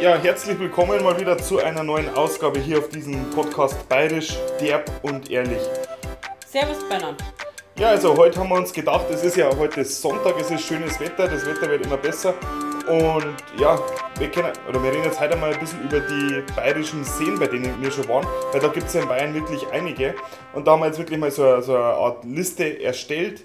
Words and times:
Ja, 0.00 0.16
herzlich 0.16 0.58
willkommen 0.58 1.04
mal 1.04 1.20
wieder 1.20 1.36
zu 1.36 1.58
einer 1.58 1.82
neuen 1.82 2.08
Ausgabe 2.14 2.58
hier 2.58 2.78
auf 2.78 2.88
diesem 2.88 3.28
Podcast 3.32 3.86
Bayerisch, 3.86 4.34
derb 4.58 4.90
und 5.02 5.30
ehrlich. 5.30 5.60
Servus 6.46 6.82
Benner. 6.88 7.14
Ja, 7.78 7.90
also 7.90 8.16
heute 8.16 8.40
haben 8.40 8.48
wir 8.48 8.56
uns 8.56 8.72
gedacht, 8.72 9.04
es 9.10 9.22
ist 9.22 9.36
ja 9.36 9.54
heute 9.54 9.84
Sonntag, 9.84 10.40
es 10.40 10.50
ist 10.50 10.62
schönes 10.62 10.98
Wetter, 10.98 11.28
das 11.28 11.44
Wetter 11.44 11.68
wird 11.68 11.84
immer 11.84 11.98
besser. 11.98 12.32
Und 12.88 13.26
ja, 13.58 13.78
wir 14.18 14.30
können, 14.30 14.54
oder 14.66 14.82
wir 14.82 14.90
reden 14.90 15.04
jetzt 15.04 15.20
heute 15.20 15.36
mal 15.36 15.52
ein 15.52 15.60
bisschen 15.60 15.82
über 15.82 16.00
die 16.00 16.44
bayerischen 16.56 17.04
Seen, 17.04 17.38
bei 17.38 17.46
denen 17.46 17.70
wir 17.82 17.90
schon 17.90 18.08
waren, 18.08 18.26
weil 18.52 18.60
da 18.60 18.68
gibt 18.68 18.86
es 18.86 18.94
ja 18.94 19.02
in 19.02 19.08
Bayern 19.08 19.34
wirklich 19.34 19.66
einige. 19.70 20.14
Und 20.54 20.66
da 20.66 20.72
haben 20.72 20.80
wir 20.80 20.86
jetzt 20.86 20.98
wirklich 20.98 21.18
mal 21.18 21.30
so 21.30 21.44
eine, 21.44 21.62
so 21.62 21.76
eine 21.76 21.84
Art 21.84 22.24
Liste 22.24 22.82
erstellt, 22.82 23.44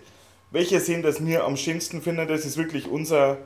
welche 0.52 0.80
Seen 0.80 1.04
das 1.04 1.24
wir 1.26 1.44
am 1.44 1.58
schönsten 1.58 2.02
finden. 2.02 2.26
Das 2.30 2.46
ist 2.46 2.56
wirklich 2.56 2.90
unser, 2.90 3.40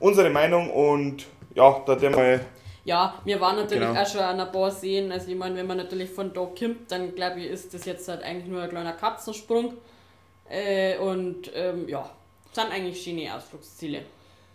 unsere 0.00 0.30
Meinung 0.30 0.70
und 0.70 1.26
ja, 1.58 1.82
da 1.86 1.94
der 1.94 2.10
mal. 2.10 2.40
Ja, 2.84 3.14
wir 3.24 3.38
waren 3.40 3.56
natürlich 3.56 3.86
Genau. 3.86 4.00
auch 4.00 4.06
schon 4.06 4.20
an 4.20 4.40
ein 4.40 4.50
paar 4.50 4.70
Seen. 4.70 5.12
Also 5.12 5.28
ich 5.30 5.36
meine, 5.36 5.56
wenn 5.56 5.66
man 5.66 5.76
natürlich 5.76 6.08
von 6.10 6.32
da 6.32 6.40
kommt, 6.58 6.90
dann 6.90 7.14
glaube 7.14 7.40
ich, 7.40 7.50
ist 7.50 7.74
das 7.74 7.84
jetzt 7.84 8.08
halt 8.08 8.22
eigentlich 8.22 8.46
nur 8.46 8.62
ein 8.62 8.70
kleiner 8.70 8.92
Katzensprung. 8.92 9.74
Äh, 10.48 10.96
und 10.98 11.50
ähm, 11.54 11.86
ja, 11.88 12.08
sind 12.52 12.72
eigentlich 12.72 13.02
schöne 13.02 13.34
Ausflugsziele. 13.34 14.02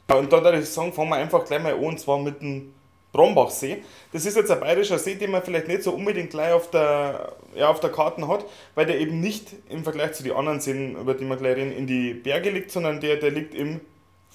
Ja, 0.09 0.15
Und 0.15 0.33
da 0.33 0.43
würde 0.43 0.59
ich 0.59 0.69
sagen, 0.69 0.91
fangen 0.91 1.09
wir 1.09 1.17
einfach 1.17 1.45
gleich 1.45 1.61
mal 1.61 1.73
an, 1.73 1.79
und 1.79 1.99
zwar 1.99 2.17
mit 2.17 2.41
dem 2.41 2.73
Brombachsee. 3.11 3.83
Das 4.11 4.25
ist 4.25 4.35
jetzt 4.35 4.49
ein 4.49 4.59
bayerischer 4.59 4.97
See, 4.97 5.13
den 5.13 5.29
man 5.29 5.43
vielleicht 5.43 5.67
nicht 5.67 5.83
so 5.83 5.91
unbedingt 5.91 6.31
gleich 6.31 6.51
auf 6.51 6.71
der, 6.71 7.33
ja, 7.55 7.69
auf 7.69 7.79
der 7.79 7.91
Karte 7.91 8.27
hat, 8.27 8.45
weil 8.73 8.87
der 8.87 8.99
eben 8.99 9.19
nicht 9.19 9.49
im 9.69 9.83
Vergleich 9.83 10.13
zu 10.13 10.23
den 10.23 10.33
anderen 10.33 10.59
Seen, 10.59 10.95
über 10.95 11.13
die 11.13 11.25
wir 11.25 11.37
gleich 11.37 11.55
reden, 11.57 11.71
in 11.71 11.85
die 11.85 12.15
Berge 12.15 12.49
liegt, 12.49 12.71
sondern 12.71 12.99
der, 12.99 13.17
der 13.17 13.29
liegt 13.29 13.53
im 13.53 13.79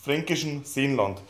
fränkischen 0.00 0.64
Seenland. 0.64 1.20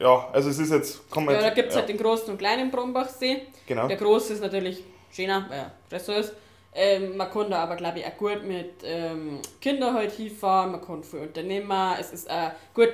Ja, 0.00 0.28
also 0.32 0.50
es 0.50 0.58
ist 0.58 0.70
jetzt, 0.70 1.10
kann 1.10 1.24
man 1.24 1.34
Ja, 1.34 1.40
da 1.40 1.50
gibt 1.50 1.70
es 1.70 1.76
halt 1.76 1.88
den 1.88 1.98
großen 1.98 2.30
und 2.30 2.38
kleinen 2.38 2.70
Brombachsee. 2.70 3.42
Genau. 3.66 3.88
Der 3.88 3.96
große 3.96 4.34
ist 4.34 4.40
natürlich 4.42 4.84
schöner, 5.12 5.46
weil 5.48 5.58
er 5.58 5.72
größer 5.90 6.16
ist. 6.18 6.32
Ähm, 6.74 7.16
man 7.16 7.30
kann 7.30 7.50
da 7.50 7.62
aber, 7.64 7.76
glaube 7.76 7.98
ich, 7.98 8.06
auch 8.06 8.16
gut 8.16 8.44
mit 8.44 8.74
ähm, 8.84 9.40
Kindern 9.60 9.94
halt 9.94 10.12
hinfahren, 10.12 10.72
man 10.72 10.84
kann 10.84 11.02
viel 11.02 11.20
unternehmen. 11.20 11.72
Es 11.98 12.12
ist 12.12 12.28
äh, 12.28 12.50
gut, 12.74 12.90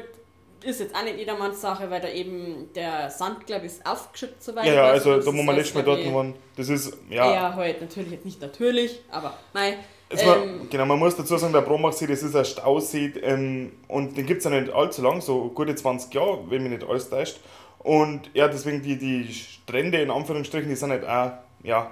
ist 0.62 0.80
jetzt 0.80 0.94
auch 0.94 1.02
nicht 1.02 1.18
jedermanns 1.18 1.60
Sache, 1.60 1.90
weil 1.90 2.00
da 2.00 2.08
eben 2.08 2.70
der 2.74 3.10
Sand, 3.10 3.46
glaube 3.46 3.66
ich, 3.66 3.72
ist 3.72 3.86
aufgeschüttet, 3.86 4.42
soweit 4.42 4.64
Ja, 4.64 4.72
ja, 4.72 4.84
also 4.84 5.18
da 5.18 5.26
wo 5.26 5.32
wir 5.32 5.52
letztes 5.52 5.74
Mal 5.74 5.82
dort 5.82 6.14
waren, 6.14 6.34
das 6.56 6.68
ist, 6.70 6.96
ja, 7.10 7.30
Eher 7.30 7.54
halt 7.54 7.80
natürlich 7.82 8.12
jetzt 8.12 8.24
nicht 8.24 8.40
natürlich, 8.40 9.02
aber 9.10 9.36
nein. 9.52 9.74
Jetzt 10.10 10.26
mal, 10.26 10.42
Ähm, 10.42 10.68
genau, 10.70 10.86
man 10.86 10.98
muss 10.98 11.16
dazu 11.16 11.36
sagen, 11.36 11.52
der 11.52 11.62
Brombachsee, 11.62 12.06
das 12.06 12.22
ist 12.22 12.36
ein 12.36 12.44
Stausee 12.44 13.12
ähm, 13.22 13.72
und 13.88 14.16
den 14.16 14.26
gibt 14.26 14.38
es 14.38 14.44
ja 14.44 14.50
nicht 14.50 14.72
allzu 14.72 15.02
lang, 15.02 15.20
so 15.20 15.48
gute 15.48 15.74
20 15.74 16.12
Jahre, 16.14 16.44
wenn 16.48 16.62
mich 16.62 16.72
nicht 16.72 16.88
alles 16.88 17.08
täuscht. 17.08 17.40
Und 17.78 18.30
ja, 18.34 18.48
deswegen 18.48 18.82
die, 18.82 18.96
die 18.96 19.32
Strände 19.32 20.00
in 20.00 20.10
Anführungsstrichen, 20.10 20.68
die 20.68 20.76
sind 20.76 20.90
halt 20.90 21.04
auch, 21.04 21.32
ja, 21.62 21.90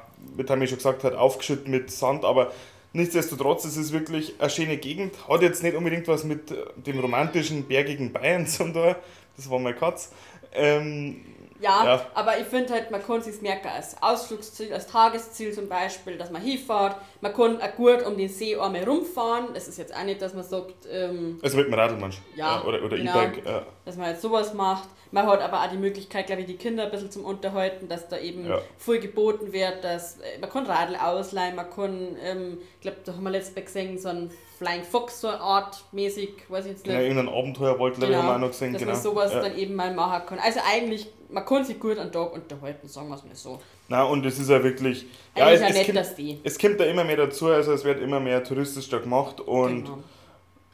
haben 0.48 0.60
wir 0.60 0.66
schon 0.66 0.78
gesagt, 0.78 1.04
halt 1.04 1.14
aufgeschüttet 1.14 1.68
mit 1.68 1.90
Sand, 1.90 2.24
aber 2.24 2.52
nichtsdestotrotz, 2.92 3.64
es 3.64 3.76
ist 3.76 3.92
wirklich 3.92 4.34
eine 4.38 4.50
schöne 4.50 4.76
Gegend. 4.76 5.14
Hat 5.28 5.42
jetzt 5.42 5.62
nicht 5.62 5.76
unbedingt 5.76 6.08
was 6.08 6.24
mit 6.24 6.54
dem 6.76 6.98
romantischen, 6.98 7.64
bergigen 7.64 8.12
Bayern 8.12 8.46
zu 8.48 8.64
tun, 8.64 8.94
das 9.36 9.50
war 9.50 9.58
mein 9.58 9.76
Katz. 9.76 10.12
Ähm, 10.54 11.22
Ja, 11.62 11.84
Ja. 11.84 12.06
aber 12.14 12.38
ich 12.38 12.44
finde 12.46 12.72
halt, 12.72 12.90
man 12.90 13.02
kann 13.02 13.22
sich 13.22 13.40
merken 13.40 13.68
als 13.68 13.96
Ausflugsziel, 14.02 14.72
als 14.72 14.86
Tagesziel 14.86 15.52
zum 15.52 15.68
Beispiel, 15.68 16.18
dass 16.18 16.30
man 16.30 16.42
hinfährt. 16.42 16.96
Man 17.20 17.32
kann 17.32 17.60
auch 17.62 17.74
gut 17.76 18.04
um 18.04 18.16
den 18.16 18.28
See 18.28 18.56
einmal 18.56 18.84
rumfahren. 18.84 19.48
Es 19.54 19.68
ist 19.68 19.78
jetzt 19.78 19.94
auch 19.96 20.02
nicht, 20.04 20.20
dass 20.20 20.34
man 20.34 20.44
sagt, 20.44 20.74
ähm, 20.90 21.38
also 21.42 21.56
mit 21.56 21.66
dem 21.68 21.74
Radl, 21.74 21.96
du? 21.98 22.06
Ja, 22.36 22.62
Oder, 22.64 22.82
oder 22.82 22.96
genau. 22.96 23.12
E-Bike. 23.22 23.46
Ja. 23.46 23.62
dass 23.84 23.96
man 23.96 24.10
jetzt 24.10 24.22
sowas 24.22 24.52
macht. 24.54 24.88
Man 25.14 25.26
hat 25.26 25.40
aber 25.42 25.60
auch 25.62 25.66
die 25.70 25.76
Möglichkeit, 25.76 26.26
glaube 26.26 26.40
ich, 26.40 26.46
die 26.46 26.56
Kinder 26.56 26.84
ein 26.84 26.90
bisschen 26.90 27.10
zum 27.10 27.24
Unterhalten, 27.26 27.86
dass 27.88 28.08
da 28.08 28.16
eben 28.18 28.48
Ja. 28.48 28.58
voll 28.78 28.98
geboten 28.98 29.52
wird, 29.52 29.84
dass 29.84 30.18
äh, 30.20 30.38
man 30.40 30.48
kann 30.50 30.64
Radl 30.66 30.96
ausleihen, 30.96 31.54
man 31.54 31.68
kann, 31.70 32.16
ähm, 32.24 32.58
ich 32.76 32.80
glaube, 32.80 32.96
da 33.04 33.12
haben 33.12 33.22
wir 33.22 33.30
letztes 33.30 33.54
Mal 33.54 33.62
gesehen, 33.64 33.98
so 33.98 34.08
ein 34.08 34.30
Flying 34.62 34.84
Fox, 34.84 35.20
so 35.20 35.28
eine 35.28 35.40
Art 35.40 35.84
mäßig, 35.92 36.30
weiß 36.48 36.66
ich 36.66 36.70
jetzt 36.72 36.84
Genau, 36.84 36.98
nicht. 36.98 37.08
irgendein 37.08 37.34
Abenteuerwald, 37.34 37.94
glaube 37.96 38.12
ich, 38.12 38.18
haben 38.18 38.26
wir 38.28 38.34
auch 38.36 38.38
noch 38.38 38.48
gesehen. 38.48 38.72
dass 38.72 38.80
Genau. 38.82 38.92
man 38.92 39.02
sowas 39.02 39.32
ja. 39.32 39.40
dann 39.40 39.58
eben 39.58 39.74
mal 39.74 39.92
machen 39.92 40.22
kann. 40.26 40.38
Also 40.38 40.60
eigentlich, 40.72 41.08
man 41.30 41.44
kann 41.44 41.64
sich 41.64 41.80
gut 41.80 41.98
an 41.98 42.12
Tag 42.12 42.32
unterhalten, 42.32 42.86
sagen 42.88 43.08
wir 43.08 43.16
es 43.16 43.24
mal 43.24 43.34
so. 43.34 43.58
Nein, 43.88 44.06
und 44.06 44.24
es 44.24 44.38
ist 44.38 44.48
ja 44.50 44.62
wirklich. 44.62 45.04
Ja, 45.36 45.46
ein 45.46 45.54
es, 45.54 45.60
es, 45.62 45.74
netter 45.74 45.92
kommt, 46.02 46.16
See. 46.16 46.38
es 46.44 46.58
kommt 46.58 46.78
da 46.80 46.84
immer 46.84 47.04
mehr 47.04 47.16
dazu, 47.16 47.48
also 47.48 47.72
es 47.72 47.84
wird 47.84 48.00
immer 48.00 48.20
mehr 48.20 48.42
touristisch 48.44 48.88
da 48.88 48.98
gemacht 48.98 49.40
und 49.40 49.84
Genau. 49.84 49.98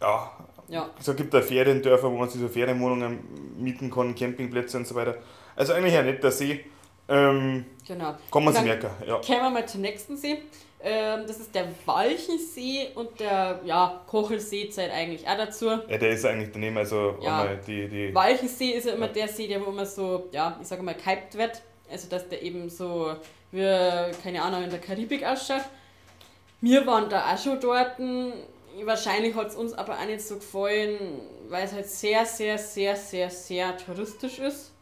ja, 0.00 0.31
Ja, 0.69 0.91
es 1.00 1.16
gibt 1.16 1.32
da 1.32 1.41
Feriendörfer, 1.41 2.10
wo 2.12 2.16
man 2.19 2.28
sich 2.28 2.41
so 2.41 2.48
Ferienwohnungen 2.48 3.19
mieten 3.59 3.91
kann, 3.91 4.15
Campingplätze 4.15 4.77
und 4.77 4.87
so 4.87 4.94
weiter. 4.94 5.16
Also 5.56 5.72
eigentlich 5.72 5.97
ein 5.97 6.04
netter 6.04 6.31
See. 6.31 6.65
Ähm, 7.08 7.64
genau. 7.86 8.14
man 8.44 8.54
sich 8.54 8.54
Dann 8.54 8.64
merken, 8.64 8.91
ja. 9.06 9.14
Kommen 9.20 9.41
wir 9.42 9.50
mal 9.50 9.66
zum 9.66 9.80
nächsten 9.80 10.16
See. 10.16 10.42
Ähm, 10.80 11.24
das 11.26 11.41
ist 11.41 11.54
der 11.54 11.66
Walchensee 11.86 12.88
und 12.94 13.19
der 13.19 13.60
ja, 13.64 14.00
Kochelsee 14.06 14.69
zählt 14.70 14.92
eigentlich 14.92 15.26
auch 15.26 15.36
dazu. 15.36 15.66
ja. 15.66 15.98
Der 15.98 16.10
ist 16.10 16.24
eigentlich 16.24 16.50
daneben, 16.52 16.76
also 16.78 17.16
Ja. 17.20 17.54
die, 17.66 17.88
die 17.88 18.14
Walchensee 18.14 18.70
ist 18.72 18.86
ja 18.86 18.94
immer 18.94 19.08
der 19.08 19.26
See, 19.26 19.48
der 19.48 19.64
wo 19.64 19.70
immer 19.70 19.86
so, 19.86 20.28
ja, 20.30 20.56
ich 20.60 20.68
sage 20.68 20.82
mal, 20.82 20.94
gehypt 20.94 21.36
wird. 21.36 21.62
Also, 21.91 22.08
dass 22.08 22.28
der 22.28 22.42
eben 22.42 22.68
so, 22.68 23.12
wie, 23.50 23.62
keine 24.22 24.42
Ahnung, 24.42 24.62
in 24.62 24.70
der 24.70 24.78
Karibik 24.78 25.24
ausschaut. 25.24 25.62
Wir 26.60 26.86
waren 26.86 27.08
da 27.08 27.32
auch 27.32 27.38
schon 27.38 27.58
dort. 27.60 27.97
Wahrscheinlich 28.84 29.34
hat 29.34 29.48
es 29.48 29.56
uns 29.56 29.72
aber 29.72 29.94
auch 29.94 30.04
nicht 30.06 30.20
so 30.20 30.36
gefallen, 30.36 30.98
weil 31.48 31.64
es 31.64 31.72
halt 31.72 31.88
sehr, 31.88 32.24
sehr, 32.26 32.58
sehr, 32.58 32.94
sehr, 32.94 33.30
sehr 33.30 33.76
touristisch 33.78 34.38
ist. 34.38 34.72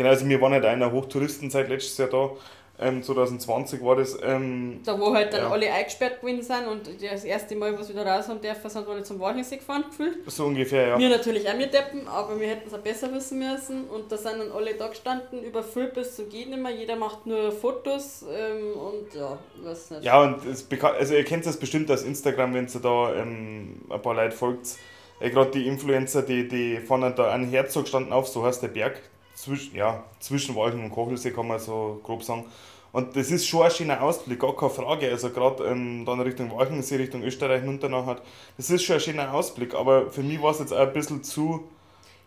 Genau, 0.00 0.12
also 0.12 0.26
wir 0.26 0.40
waren 0.40 0.54
halt 0.54 0.64
der 0.64 0.92
Hochtouristenzeit 0.92 1.68
letztes 1.68 1.98
Jahr 1.98 2.08
da. 2.08 2.30
Ähm, 2.78 3.02
2020 3.02 3.84
war 3.84 3.96
das. 3.96 4.16
Ähm, 4.22 4.80
Da 4.82 4.98
wo 4.98 5.12
halt 5.12 5.30
dann 5.34 5.42
Ja. 5.42 5.50
alle 5.50 5.70
eingesperrt 5.70 6.22
gewesen 6.22 6.42
sind 6.42 6.66
und 6.66 7.02
das 7.02 7.24
erste 7.24 7.54
Mal, 7.54 7.78
wo 7.78 7.82
sie 7.82 7.92
wieder 7.92 8.06
raus 8.06 8.26
haben 8.26 8.40
dürfen, 8.40 8.70
sind 8.70 8.88
alle 8.88 9.02
zum 9.02 9.20
Walchensee 9.20 9.58
gefahren 9.58 9.84
gefühlt. 9.90 10.20
so 10.30 10.46
ungefähr, 10.46 10.86
ja. 10.88 10.98
Wir 10.98 11.10
natürlich 11.10 11.46
auch 11.46 11.54
mit 11.54 11.74
Deppen, 11.74 12.08
aber 12.08 12.40
wir 12.40 12.48
hätten 12.48 12.68
es 12.68 12.72
auch 12.72 12.78
besser 12.78 13.12
wissen 13.12 13.40
müssen. 13.40 13.84
Und 13.90 14.10
da 14.10 14.16
sind 14.16 14.38
dann 14.38 14.50
alle 14.52 14.72
da 14.72 14.88
gestanden, 14.88 15.42
überfüllt 15.44 15.92
bis 15.92 16.16
zum 16.16 16.30
Geht 16.30 16.48
nicht 16.48 16.62
mehr. 16.62 16.72
Jeder 16.72 16.96
macht 16.96 17.26
nur 17.26 17.52
Fotos 17.52 18.24
ähm, 18.34 18.72
und 18.78 19.14
ja, 19.14 19.36
weiß 19.62 19.90
nicht. 19.90 20.04
Ja, 20.04 20.22
und 20.22 20.46
es 20.46 20.66
also 20.82 21.14
ihr 21.14 21.24
kennt 21.24 21.44
das 21.44 21.58
bestimmt 21.58 21.90
aus 21.90 22.04
Instagram, 22.04 22.54
wenn 22.54 22.66
ihr 22.66 22.80
da 22.80 23.14
ähm, 23.16 23.82
ein 23.90 24.00
paar 24.00 24.14
Leute 24.14 24.34
folgt. 24.34 24.76
Äh, 25.20 25.28
Gerade 25.28 25.50
die 25.50 25.66
Influencer, 25.66 26.22
die, 26.22 26.48
die 26.48 26.78
fahren 26.78 27.12
da 27.14 27.30
an 27.32 27.44
Herzog 27.44 27.86
standen 27.86 28.14
auf, 28.14 28.28
so 28.28 28.42
heißt 28.42 28.62
der 28.62 28.68
Berg, 28.68 28.98
zwischen, 29.42 29.74
ja, 29.76 30.04
zwischen 30.20 30.54
Walchen 30.56 30.84
und 30.84 30.90
Kochelsee 30.90 31.30
kann 31.32 31.48
man 31.48 31.58
so 31.58 32.00
grob 32.02 32.22
sagen. 32.22 32.44
Und 32.92 33.14
das 33.14 33.30
ist 33.30 33.46
schon 33.46 33.62
ein 33.62 33.70
schöner 33.70 34.02
Ausblick, 34.02 34.40
gar 34.40 34.56
keine 34.56 34.70
Frage. 34.70 35.08
Also 35.10 35.30
gerade 35.30 35.64
ähm, 35.64 36.04
dann 36.04 36.20
Richtung 36.20 36.50
Walchensee, 36.56 36.96
Richtung 36.96 37.22
Österreich 37.22 37.62
runter 37.62 37.88
nachher, 37.88 38.20
das 38.56 38.68
ist 38.70 38.82
schon 38.82 38.96
ein 38.96 39.00
schöner 39.00 39.32
Ausblick. 39.32 39.74
Aber 39.74 40.10
für 40.10 40.22
mich 40.22 40.42
war 40.42 40.50
es 40.50 40.58
jetzt 40.58 40.72
auch 40.72 40.78
ein 40.78 40.92
bisschen 40.92 41.22
zu, 41.22 41.68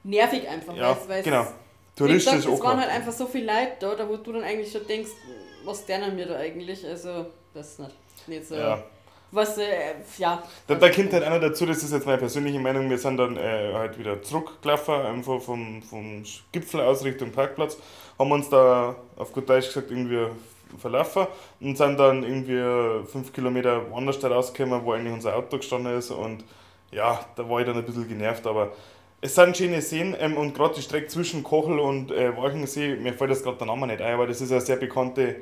Nervig 0.05 0.47
einfach, 0.47 0.75
ja, 0.75 0.97
weil's- 1.07 1.23
genau, 1.23 1.45
touristisch 1.95 2.33
gesagt, 2.33 2.55
es 2.55 2.63
waren 2.63 2.79
halt 2.79 2.89
einfach 2.91 3.11
so 3.13 3.25
viele 3.25 3.45
Leute 3.45 3.71
da, 3.79 3.95
da 3.95 4.09
wo 4.09 4.17
du 4.17 4.33
dann 4.33 4.43
eigentlich 4.43 4.71
schon 4.71 4.85
denkst, 4.87 5.11
was 5.63 5.85
dernen 5.85 6.17
wir 6.17 6.25
da 6.25 6.35
eigentlich? 6.37 6.85
Also, 6.85 7.27
das 7.53 7.71
ist 7.71 7.79
nicht, 7.79 7.95
nicht 8.27 8.47
so. 8.47 8.55
ja. 8.55 8.83
Was, 9.33 9.57
äh, 9.57 9.95
ja. 10.19 10.43
Da, 10.67 10.75
da 10.75 10.89
kommt 10.91 11.11
halt 11.11 11.27
noch 11.27 11.41
dazu, 11.41 11.65
das 11.65 11.81
ist 11.81 11.91
jetzt 11.91 12.05
meine 12.05 12.19
persönliche 12.19 12.59
Meinung, 12.59 12.87
wir 12.87 12.99
sind 12.99 13.17
dann 13.17 13.35
äh, 13.35 13.73
halt 13.73 13.97
wieder 13.97 14.21
zurückgelaufen, 14.21 14.93
einfach 14.93 15.41
vom, 15.41 15.81
vom 15.81 16.21
Gipfel 16.51 16.81
aus 16.81 17.03
Richtung 17.03 17.31
Parkplatz, 17.31 17.79
haben 18.19 18.31
uns 18.31 18.47
da 18.49 18.95
auf 19.17 19.33
gut 19.33 19.49
Deutsch 19.49 19.67
gesagt 19.67 19.89
irgendwie 19.89 20.27
verlaufen 20.77 21.25
und 21.61 21.75
sind 21.75 21.99
dann 21.99 22.21
irgendwie 22.21 23.07
fünf 23.07 23.33
Kilometer 23.33 23.89
woanders 23.89 24.23
rausgekommen, 24.23 24.85
wo 24.85 24.91
eigentlich 24.91 25.13
unser 25.13 25.35
Auto 25.35 25.57
gestanden 25.57 25.97
ist 25.97 26.11
und 26.11 26.43
ja, 26.91 27.19
da 27.35 27.49
war 27.49 27.59
ich 27.59 27.65
dann 27.65 27.77
ein 27.77 27.85
bisschen 27.85 28.07
genervt, 28.07 28.45
aber 28.45 28.71
es 29.19 29.33
sind 29.33 29.57
schöne 29.57 29.81
Seen 29.81 30.15
ähm, 30.19 30.37
und 30.37 30.53
gerade 30.53 30.75
die 30.75 30.83
Strecke 30.83 31.07
zwischen 31.07 31.41
Kochel 31.41 31.79
und 31.79 32.11
äh, 32.11 32.37
Walchensee, 32.37 32.97
mir 32.97 33.15
fällt 33.15 33.31
das 33.31 33.41
gerade 33.41 33.57
der 33.57 33.65
Name 33.65 33.87
nicht 33.87 34.01
ein, 34.01 34.13
aber 34.13 34.27
das 34.27 34.41
ist 34.41 34.51
eine 34.51 34.61
sehr 34.61 34.75
bekannte 34.75 35.37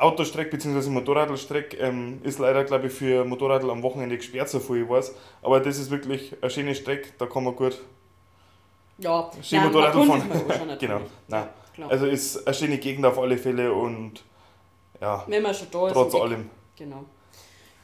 Autostrecke 0.00 0.50
bzw. 0.56 0.88
Motorradstrecke 0.90 1.76
ähm, 1.76 2.20
ist 2.22 2.38
leider, 2.38 2.64
glaube 2.64 2.86
ich, 2.88 2.92
für 2.92 3.24
Motorradl 3.24 3.70
am 3.70 3.82
Wochenende 3.82 4.16
gesperrt, 4.16 4.48
so 4.48 4.58
viel 4.60 4.82
ich 4.84 4.88
weiß. 4.88 5.14
Aber 5.42 5.60
das 5.60 5.78
ist 5.78 5.90
wirklich 5.90 6.34
eine 6.40 6.50
schöne 6.50 6.74
Strecke, 6.74 7.08
da 7.18 7.26
kann 7.26 7.44
man 7.44 7.54
gut 7.56 7.78
Ja, 8.98 9.30
schön 9.42 9.62
Motorradl 9.64 10.04
fahren. 10.06 10.30
genau, 10.80 11.00
nein. 11.28 11.48
Klar. 11.74 11.90
Also 11.90 12.06
ist 12.06 12.46
eine 12.46 12.54
schöne 12.54 12.78
Gegend 12.78 13.04
auf 13.06 13.18
alle 13.18 13.38
Fälle 13.38 13.72
und 13.72 14.22
ja, 15.00 15.24
Wenn 15.26 15.42
man 15.42 15.54
schon 15.54 15.68
da 15.70 15.86
ist. 15.86 15.92
trotz 15.94 16.12
weg- 16.14 16.20
allem. 16.22 16.50
Genau. 16.76 17.04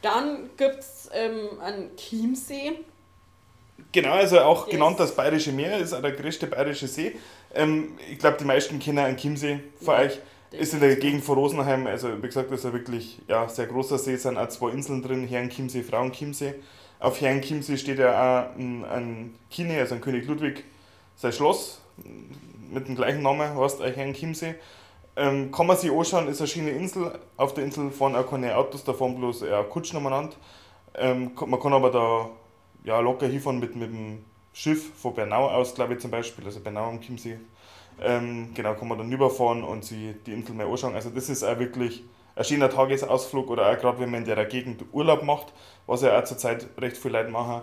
Dann 0.03 0.51
gibt 0.57 0.79
es 0.81 1.09
ähm, 1.12 1.49
einen 1.61 1.97
Chiemsee. 1.97 2.81
Genau, 3.93 4.12
also 4.12 4.41
auch 4.41 4.65
Der 4.65 4.75
genannt 4.79 4.99
das 5.01 5.15
Bayerische 5.15 5.53
Meer, 5.53 5.79
ist 5.79 5.93
auch 5.93 6.01
der 6.03 6.12
größte 6.12 6.47
bayerische 6.47 6.87
See. 6.89 7.17
Ähm, 7.55 7.99
ich 8.11 8.19
glaube, 8.19 8.37
die 8.39 8.45
meisten 8.45 8.79
kennen 8.79 8.99
einen 8.99 9.17
Chiemsee 9.17 9.61
von 9.83 9.95
Ja, 9.95 10.01
euch. 10.01 10.19
Ist 10.53 10.75
in 10.75 10.81
der 10.81 10.97
Gegend 10.97 11.25
von 11.25 11.37
Rosenheim, 11.37 11.87
also 11.87 12.23
wie 12.23 12.27
gesagt, 12.27 12.51
das 12.51 12.61
ist 12.61 12.67
ein 12.67 12.73
wirklich 12.73 13.21
ja, 13.29 13.49
sehr 13.49 13.67
großer 13.67 13.99
See, 13.99 14.17
sind 14.17 14.39
auch 14.39 14.49
zwei 14.49 14.71
Inseln 14.71 15.03
drin, 15.03 15.27
Herrenchiemsee, 15.27 15.83
Frauenchiemsee. 15.83 16.55
Auf 17.01 17.21
Herrenchiemsee 17.21 17.77
steht 17.77 17.99
ja 17.99 18.13
auch 18.13 18.57
ein, 18.57 18.85
ein 18.85 19.35
Kine, 19.51 19.79
also 19.79 19.97
ein 19.97 20.01
König 20.01 20.27
Ludwig, 20.27 20.65
sein 21.17 21.33
Schloss 21.33 21.81
mit 22.73 22.89
dem 22.89 22.95
gleichen 22.95 23.23
Namen, 23.23 23.57
heißt 23.57 23.83
Eichhorn 23.83 24.15
Chiemsee. 24.15 24.55
Ähm, 25.17 25.51
kann 25.51 25.67
man 25.67 25.77
sich 25.77 25.91
anschauen, 25.91 26.29
ist 26.29 26.41
eine 26.41 26.49
schöne 26.49 26.71
Insel. 26.71 27.19
Auf 27.37 27.55
der 27.55 27.65
Insel 27.65 27.91
fahren 27.91 28.15
auch 28.15 28.29
keine 28.29 28.57
Autos, 28.57 28.85
da 28.85 28.93
fahren 28.93 29.17
bloß 29.17 29.43
eher 29.43 29.65
Kutschen 29.65 29.99
umeinander. 29.99 30.37
Ähm, 30.95 31.33
man 31.47 31.59
kann 31.59 31.73
aber 31.73 31.91
da 31.91 32.31
ja, 32.85 33.01
locker 33.01 33.27
hinfahren 33.27 33.59
mit, 33.59 33.75
mit 33.77 33.91
dem 33.91 34.25
Schiff 34.53 34.93
von 34.95 35.15
Bernau 35.15 35.49
aus, 35.49 35.75
glaube 35.75 35.95
ich 35.95 36.01
zum 36.01 36.11
Beispiel, 36.11 36.45
also 36.45 36.61
Bernau 36.61 36.89
am 36.89 37.01
Chiemsee. 37.01 37.39
Ähm, 38.01 38.51
genau, 38.55 38.75
kann 38.75 38.89
man 38.89 38.99
dann 38.99 39.11
rüberfahren 39.11 39.65
und 39.65 39.85
sich 39.85 40.15
die 40.27 40.33
Insel 40.33 40.55
mal 40.55 40.67
anschauen. 40.67 40.95
Also 40.95 41.11
das 41.11 41.29
ist 41.29 41.43
auch 41.43 41.59
wirklich 41.59 42.05
ein 42.35 42.45
schöner 42.45 42.69
Tagesausflug 42.69 43.49
oder 43.49 43.71
auch 43.71 43.79
gerade 43.79 43.99
wenn 44.01 44.11
man 44.11 44.21
in 44.21 44.27
der 44.27 44.45
Gegend 44.45 44.85
Urlaub 44.93 45.23
macht, 45.23 45.53
was 45.87 46.03
ja 46.03 46.19
auch 46.19 46.25
zurzeit 46.25 46.67
recht 46.79 46.97
viele 46.97 47.19
Leute 47.19 47.31
machen, 47.31 47.63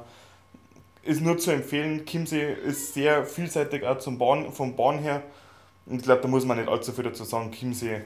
ist 1.04 1.22
nur 1.22 1.38
zu 1.38 1.52
empfehlen. 1.52 2.06
Chiemsee 2.06 2.54
ist 2.54 2.94
sehr 2.94 3.26
vielseitig 3.26 3.86
auch 3.86 4.00
zum 4.00 4.18
Bahn, 4.18 4.52
vom 4.52 4.76
Bahn 4.76 5.00
her. 5.00 5.22
Und 5.86 5.98
ich 5.98 6.04
glaube, 6.04 6.22
da 6.22 6.28
muss 6.28 6.46
man 6.46 6.58
nicht 6.58 6.70
allzu 6.70 6.94
viel 6.94 7.04
dazu 7.04 7.26
sagen. 7.26 7.52
Chiemsee 7.52 8.02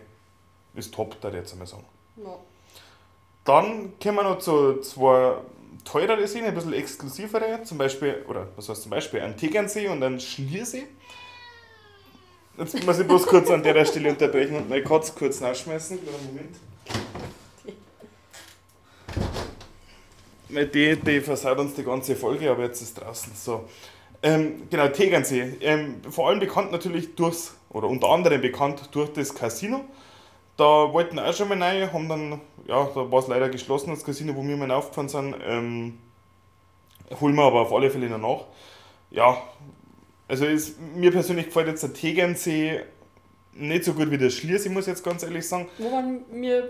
ist 0.74 0.94
top, 0.94 1.20
da 1.22 1.30
jetzt 1.30 1.54
einmal 1.54 1.68
sagen. 1.68 1.86
Ja. 2.18 2.36
Dann 3.46 3.94
kommen 4.02 4.18
wir 4.18 4.24
noch 4.24 4.40
zu 4.40 4.82
zwei 4.82 5.36
teurere 5.86 6.28
Seen, 6.28 6.44
ein 6.44 6.54
bisschen 6.54 6.74
exklusivere, 6.74 7.64
zum 7.64 7.78
Beispiel, 7.78 8.26
oder 8.28 8.48
was 8.56 8.68
heißt 8.68 8.82
zum 8.82 8.92
Beispiel, 8.92 9.22
ein 9.22 9.38
Tegernsee 9.38 9.88
und 9.88 10.04
ein 10.04 10.20
Schliersee. 10.20 10.88
Jetzt 12.58 12.86
muss 12.86 13.00
ich 13.00 13.06
bloß 13.06 13.28
kurz 13.28 13.52
an 13.52 13.62
der 13.62 13.86
Stelle 13.86 14.10
unterbrechen 14.10 14.56
und 14.56 14.68
meine 14.68 14.84
Katze 14.84 15.14
kurz 15.16 15.40
nachschmeißen. 15.40 16.00
Moment. 20.50 20.74
Die, 20.74 20.96
die 20.96 21.22
versaut 21.22 21.60
uns 21.60 21.76
die 21.76 21.84
ganze 21.84 22.16
Folge, 22.16 22.50
aber 22.50 22.64
jetzt 22.64 22.82
ist 22.82 23.00
draußen. 23.00 23.32
So. 23.36 23.66
Ähm, 24.24 24.64
genau, 24.72 24.88
Tegernsee. 24.88 25.58
Ähm, 25.62 26.02
vor 26.10 26.30
allem 26.30 26.40
bekannt 26.40 26.72
natürlich 26.72 27.14
durchs, 27.14 27.56
oder 27.70 27.88
unter 27.88 28.10
anderem 28.10 28.42
bekannt 28.42 28.90
durch 28.92 29.14
das 29.14 29.36
Casino. 29.36 29.82
Da 30.56 30.92
wollten 30.92 31.20
auch 31.20 31.34
schon 31.34 31.50
mal 31.50 31.62
rein, 31.62 31.94
haben 31.94 32.10
dann, 32.10 32.42
ja, 32.66 32.90
da 32.96 33.12
war 33.12 33.20
es 33.20 33.28
leider 33.28 33.50
geschlossen, 33.50 33.92
das 33.92 34.04
Casino, 34.04 34.36
wo 34.36 34.44
wir 34.44 34.58
mal 34.58 34.72
aufgefahren 34.72 35.10
sind. 35.10 35.36
Ähm, 35.46 36.00
holen 37.22 37.36
wir 37.36 37.44
aber 37.44 37.62
auf 37.62 37.74
alle 37.74 37.92
Fälle 37.92 38.10
noch 38.10 38.18
nach. 38.18 38.46
Ja, 39.12 39.38
also 40.28 40.46
ist, 40.46 40.76
mir 40.96 41.12
persönlich 41.12 41.48
gefällt 41.48 41.68
jetzt 41.68 41.84
der 41.84 41.94
Tegernsee 41.94 42.82
nicht 43.60 43.84
so 43.84 43.94
gut 43.94 44.12
wie 44.12 44.18
der 44.18 44.30
Schliersee, 44.30 44.70
muss 44.70 44.84
ich 44.84 44.90
jetzt 44.90 45.04
ganz 45.04 45.24
ehrlich 45.24 45.48
sagen. 45.48 45.68
Wo 45.78 45.90
man 45.90 46.22
mir 46.32 46.70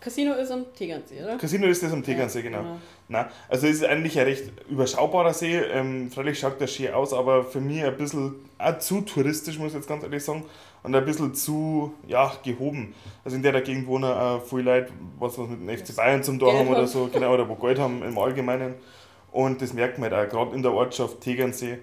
Casino 0.00 0.34
ist 0.34 0.50
am 0.50 0.72
Tegernsee, 0.74 1.22
oder? 1.22 1.36
Casino 1.36 1.66
ist 1.66 1.82
das 1.82 1.92
am 1.92 2.02
Tegernsee, 2.02 2.38
ja, 2.38 2.44
genau. 2.44 2.58
genau. 2.58 2.78
Nein, 3.08 3.26
also 3.48 3.66
es 3.66 3.76
ist 3.76 3.84
eigentlich 3.84 4.18
ein 4.18 4.26
recht 4.26 4.52
überschaubarer 4.68 5.34
See. 5.34 5.56
Ähm, 5.56 6.10
freilich 6.10 6.38
schaut 6.38 6.60
der 6.60 6.66
schön 6.66 6.92
aus, 6.92 7.12
aber 7.12 7.44
für 7.44 7.60
mich 7.60 7.82
ein 7.82 7.96
bisschen 7.96 8.36
auch 8.58 8.78
zu 8.78 9.00
touristisch, 9.00 9.58
muss 9.58 9.68
ich 9.68 9.78
jetzt 9.78 9.88
ganz 9.88 10.04
ehrlich 10.04 10.22
sagen. 10.22 10.44
Und 10.82 10.94
ein 10.94 11.04
bisschen 11.04 11.34
zu 11.34 11.94
ja, 12.06 12.32
gehoben. 12.44 12.94
Also 13.24 13.36
in 13.36 13.42
der 13.42 13.60
Gegend 13.60 13.86
wohnen 13.88 14.04
auch 14.04 14.42
viele 14.44 14.62
Leute, 14.62 14.92
was, 15.18 15.36
was 15.38 15.48
mit 15.48 15.60
dem 15.60 15.76
FC 15.76 15.96
Bayern 15.96 16.22
zum 16.22 16.38
Tor 16.38 16.56
haben 16.56 16.68
oder 16.68 16.86
so, 16.86 17.08
genau, 17.12 17.34
oder 17.34 17.48
wo 17.48 17.56
Geld 17.56 17.78
haben 17.78 18.02
im 18.02 18.16
Allgemeinen. 18.16 18.74
Und 19.32 19.60
das 19.60 19.72
merkt 19.72 19.98
man 19.98 20.12
halt 20.12 20.28
auch, 20.28 20.32
gerade 20.32 20.56
in 20.56 20.62
der 20.62 20.72
Ortschaft 20.72 21.20
Tegernsee 21.20 21.78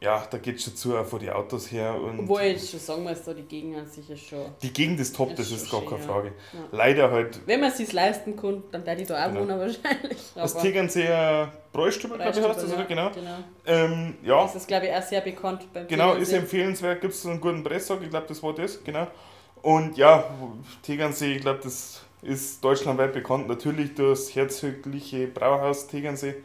ja, 0.00 0.26
da 0.30 0.38
geht 0.38 0.56
es 0.56 0.64
schon 0.64 0.76
zu, 0.76 0.96
auch 0.96 1.06
von 1.06 1.20
den 1.20 1.30
Autos 1.30 1.70
her. 1.72 1.94
Und 1.94 2.20
Obwohl 2.20 2.42
jetzt 2.42 2.70
schon 2.70 2.80
sagen 2.80 3.02
muss, 3.02 3.22
da 3.24 3.32
die 3.32 3.42
Gegend 3.42 3.76
an 3.76 3.86
sich 3.86 4.08
ist 4.10 4.26
schon. 4.26 4.46
Die 4.62 4.72
Gegend 4.72 5.00
ist 5.00 5.16
top, 5.16 5.30
ist 5.30 5.38
das 5.38 5.50
ist 5.50 5.70
gar 5.70 5.80
schön, 5.80 5.90
keine 5.90 6.02
Frage. 6.02 6.32
Ja. 6.52 6.58
Leider 6.72 7.10
halt. 7.10 7.40
Wenn 7.46 7.60
man 7.60 7.70
es 7.70 7.78
sich 7.78 7.92
leisten 7.92 8.36
kann, 8.36 8.62
dann 8.70 8.84
werde 8.84 9.02
ich 9.02 9.08
da 9.08 9.24
auch 9.24 9.28
genau. 9.28 9.40
wohnen 9.40 9.58
wahrscheinlich. 9.60 10.18
Das 10.34 10.56
Tegernseer 10.56 11.52
Bräustüber, 11.72 12.16
glaube 12.16 12.38
ich, 12.38 12.44
heißt 12.46 12.62
das, 12.62 12.72
oder? 12.72 12.84
Genau. 12.84 13.10
genau. 13.10 13.38
Ähm, 13.66 14.14
ja. 14.22 14.42
Das 14.42 14.54
ist, 14.54 14.68
glaube 14.68 14.86
ich, 14.86 14.92
auch 14.92 15.02
sehr 15.02 15.20
bekannt 15.20 15.66
beim 15.72 15.86
Genau, 15.88 16.14
ist 16.14 16.32
empfehlenswert, 16.32 17.00
gibt 17.00 17.14
es 17.14 17.26
einen 17.26 17.40
guten 17.40 17.62
Presssack, 17.62 18.00
ich 18.02 18.10
glaube, 18.10 18.26
das 18.26 18.42
war 18.42 18.54
das, 18.54 18.82
genau. 18.82 19.06
Und 19.62 19.96
ja, 19.96 20.24
Tegernsee, 20.82 21.34
ich 21.36 21.42
glaube, 21.42 21.60
das 21.62 22.02
ist 22.22 22.62
deutschlandweit 22.62 23.12
bekannt, 23.12 23.48
natürlich 23.48 23.94
durch 23.94 24.20
das 24.20 24.34
herzögliche 24.34 25.26
Brauhaus 25.26 25.86
Tegernsee. 25.86 26.36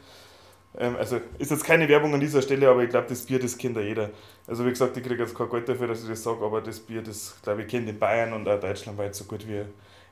Ähm, 0.77 0.95
also 0.95 1.19
ist 1.37 1.51
jetzt 1.51 1.63
keine 1.63 1.87
Werbung 1.87 2.13
an 2.13 2.19
dieser 2.19 2.41
Stelle, 2.41 2.69
aber 2.69 2.83
ich 2.83 2.89
glaube, 2.89 3.07
das 3.09 3.25
Bier, 3.25 3.39
das 3.39 3.57
kennt 3.57 3.75
ja 3.75 3.81
jeder. 3.81 4.09
Also 4.47 4.65
wie 4.65 4.69
gesagt, 4.69 4.95
ich 4.95 5.03
kriege 5.03 5.21
jetzt 5.21 5.35
kein 5.35 5.49
Geld 5.49 5.67
dafür, 5.67 5.87
dass 5.87 6.03
ich 6.03 6.09
das 6.09 6.23
sage, 6.23 6.43
aber 6.43 6.61
das 6.61 6.79
Bier, 6.79 7.01
das 7.01 7.35
glaube 7.41 7.63
ich, 7.63 7.67
kennt 7.67 7.89
in 7.89 7.99
Bayern 7.99 8.33
und 8.33 8.47
auch 8.47 8.59
deutschlandweit 8.59 9.15
so 9.15 9.25
gut 9.25 9.47
wie 9.47 9.63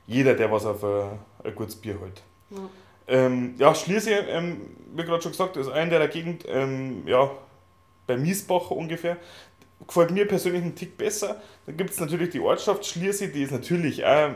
jeder, 0.07 0.33
der 0.33 0.51
was 0.51 0.65
auf 0.65 0.83
ein, 0.83 1.19
ein 1.43 1.55
gutes 1.55 1.75
Bier 1.75 1.99
hält. 1.99 2.21
Ja, 2.49 2.69
ähm, 3.07 3.55
ja 3.57 3.73
Schliersee, 3.73 4.15
ähm, 4.29 4.61
wie 4.95 5.03
gerade 5.03 5.21
schon 5.21 5.31
gesagt, 5.31 5.55
ist 5.57 5.69
einer 5.69 5.97
der 5.99 6.07
Gegend, 6.07 6.45
ähm, 6.47 7.03
ja, 7.07 7.31
bei 8.07 8.17
Miesbach 8.17 8.71
ungefähr. 8.71 9.17
Gefällt 9.87 10.11
mir 10.11 10.27
persönlich 10.27 10.61
einen 10.61 10.75
Tick 10.75 10.97
besser. 10.97 11.41
Dann 11.65 11.77
gibt 11.77 11.91
es 11.91 11.99
natürlich 11.99 12.31
die 12.31 12.39
Ortschaft 12.41 12.85
Schliersee, 12.85 13.27
die 13.27 13.43
ist 13.43 13.51
natürlich 13.51 14.03
auch 14.03 14.31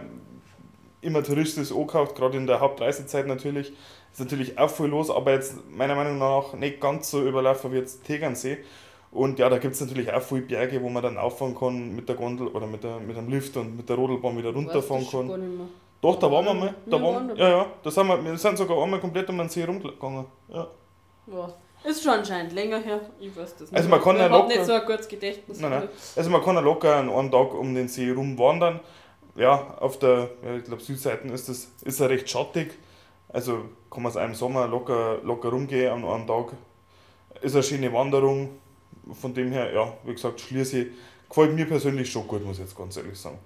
immer 1.02 1.22
touristisch 1.22 1.72
angekauft, 1.72 2.16
gerade 2.16 2.38
in 2.38 2.48
der 2.48 2.60
Hauptreisezeit 2.60 3.28
natürlich. 3.28 3.74
Ist 4.14 4.20
natürlich 4.20 4.60
auch 4.60 4.70
viel 4.70 4.86
los, 4.86 5.10
aber 5.10 5.32
jetzt 5.32 5.56
meiner 5.72 5.96
Meinung 5.96 6.20
nach 6.20 6.54
nicht 6.54 6.80
ganz 6.80 7.10
so 7.10 7.28
überlaufen 7.28 7.72
wie 7.74 7.78
jetzt 7.78 8.04
Tegernsee. 8.04 8.60
Und 9.12 9.40
ja, 9.40 9.50
da 9.50 9.58
gibt 9.58 9.74
es 9.74 9.82
natürlich 9.82 10.14
auch 10.14 10.22
viele 10.22 10.42
Berge, 10.42 10.82
wo 10.82 10.90
man 10.90 11.02
dann 11.02 11.18
auffahren 11.18 11.56
kann 11.56 11.96
mit 11.96 12.08
der 12.08 12.16
Gondel 12.16 12.48
oder 12.48 12.68
mit, 12.68 12.84
der, 12.84 13.00
mit 13.00 13.18
dem 13.18 13.28
Lift 13.28 13.58
und 13.58 13.76
mit 13.76 13.90
der 13.90 13.96
Rodelbahn 13.96 14.38
wieder 14.38 14.54
runterfahren 14.54 15.08
kann. 15.10 15.70
Doch, 16.00 16.20
da 16.20 16.32
waren 16.32 16.46
wir 16.46 16.54
mal. 16.54 16.76
Da 16.86 17.02
waren, 17.02 17.36
ja, 17.36 17.50
ja, 17.50 17.66
da 17.82 17.90
sind 17.90 18.08
wir, 18.08 18.24
wir 18.24 18.38
sind 18.38 18.58
sogar 18.58 18.82
einmal 18.84 19.00
komplett 19.00 19.30
um 19.30 19.38
den 19.38 19.50
See 19.50 19.64
rumgegangen. 19.64 20.26
Ja. 20.50 20.68
ja. 21.28 21.54
Ist 21.84 22.04
schon 22.04 22.14
anscheinend 22.14 22.54
länger 22.54 22.80
her, 22.80 23.02
ich 23.20 23.36
weiß 23.36 23.56
das 23.58 23.72
nicht. 23.72 23.76
Also 23.76 23.90
man 23.90 24.02
kann 24.02 24.18
ja 24.18 24.28
locker, 24.28 24.48
nicht 24.48 24.66
so 24.66 24.74
ein 24.74 24.86
gutes 24.86 25.08
Gedächtnis. 25.08 25.60
Nein, 25.60 25.72
nein. 25.72 25.90
Also 26.16 26.30
man 26.30 26.42
kann 26.42 26.56
ja 26.56 26.62
locker 26.62 26.96
an 26.98 27.10
einem 27.10 27.32
Tag 27.32 27.54
um 27.54 27.74
den 27.74 27.88
See 27.88 28.12
rumwandern. 28.12 28.80
Ja, 29.36 29.76
auf 29.80 29.98
der, 30.00 30.30
ja, 30.46 30.56
ich 30.58 30.64
glaube 30.64 30.82
Südseite 30.82 31.28
ist 31.30 31.50
das, 31.50 31.72
ist 31.82 32.00
er 32.00 32.10
recht 32.10 32.30
schattig. 32.30 32.74
Also 33.34 33.66
kann 33.90 34.04
man 34.04 34.12
es 34.12 34.16
im 34.16 34.36
Sommer 34.36 34.68
locker, 34.68 35.20
locker 35.24 35.50
rumgehen 35.50 35.92
an 35.92 36.06
einem 36.06 36.28
Tag. 36.28 36.54
Ist 37.42 37.56
eine 37.56 37.64
schöne 37.64 37.92
Wanderung. 37.92 38.50
Von 39.20 39.34
dem 39.34 39.52
her, 39.52 39.74
ja, 39.74 39.92
wie 40.06 40.14
gesagt, 40.14 40.40
Schliersee 40.40 40.92
gefällt 41.28 41.54
mir 41.54 41.66
persönlich 41.66 42.10
schon 42.10 42.28
gut, 42.28 42.46
muss 42.46 42.58
ich 42.58 42.64
jetzt 42.64 42.78
ganz 42.78 42.96
ehrlich 42.96 43.20
sagen. 43.20 43.40